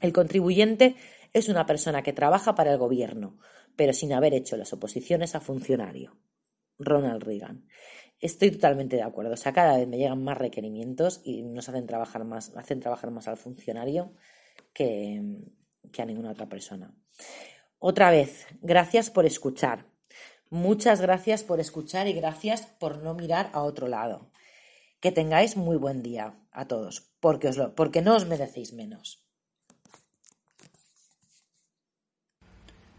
El 0.00 0.12
contribuyente 0.12 0.96
es 1.32 1.48
una 1.48 1.66
persona 1.66 2.02
que 2.02 2.12
trabaja 2.12 2.54
para 2.54 2.72
el 2.72 2.78
gobierno, 2.78 3.38
pero 3.76 3.92
sin 3.92 4.12
haber 4.12 4.34
hecho 4.34 4.56
las 4.56 4.72
oposiciones 4.72 5.34
a 5.34 5.40
funcionario. 5.40 6.16
Ronald 6.78 7.22
Reagan. 7.22 7.66
Estoy 8.20 8.50
totalmente 8.50 8.96
de 8.96 9.02
acuerdo. 9.02 9.34
O 9.34 9.36
sea, 9.36 9.52
cada 9.52 9.76
vez 9.76 9.86
me 9.86 9.98
llegan 9.98 10.22
más 10.22 10.38
requerimientos 10.38 11.20
y 11.24 11.42
nos 11.42 11.68
hacen 11.68 11.86
trabajar 11.86 12.24
más, 12.24 12.56
hacen 12.56 12.80
trabajar 12.80 13.10
más 13.10 13.28
al 13.28 13.36
funcionario 13.36 14.12
que, 14.72 15.22
a 15.96 16.04
ninguna 16.04 16.32
otra 16.32 16.48
persona. 16.48 16.94
Otra 17.78 18.10
vez, 18.10 18.46
gracias 18.60 19.10
por 19.10 19.26
escuchar. 19.26 19.86
Muchas 20.50 21.00
gracias 21.00 21.44
por 21.44 21.60
escuchar 21.60 22.08
y 22.08 22.12
gracias 22.12 22.66
por 22.66 23.02
no 23.02 23.14
mirar 23.14 23.50
a 23.52 23.62
otro 23.62 23.86
lado. 23.86 24.30
Que 25.00 25.12
tengáis 25.12 25.56
muy 25.56 25.76
buen 25.76 26.02
día 26.02 26.40
a 26.50 26.66
todos, 26.66 27.12
porque, 27.20 27.48
os 27.48 27.56
lo, 27.56 27.74
porque 27.76 28.02
no 28.02 28.16
os 28.16 28.26
merecéis 28.26 28.72
menos. 28.72 29.27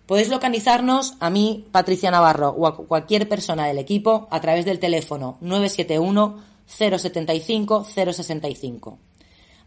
Podéis 0.09 0.29
localizarnos 0.29 1.13
a 1.19 1.29
mí, 1.29 1.67
Patricia 1.71 2.09
Navarro, 2.09 2.49
o 2.49 2.65
a 2.65 2.75
cualquier 2.75 3.29
persona 3.29 3.67
del 3.67 3.77
equipo 3.77 4.27
a 4.31 4.41
través 4.41 4.65
del 4.65 4.79
teléfono 4.79 5.37
971 5.39 6.41
075 6.65 7.85
065. 7.85 8.97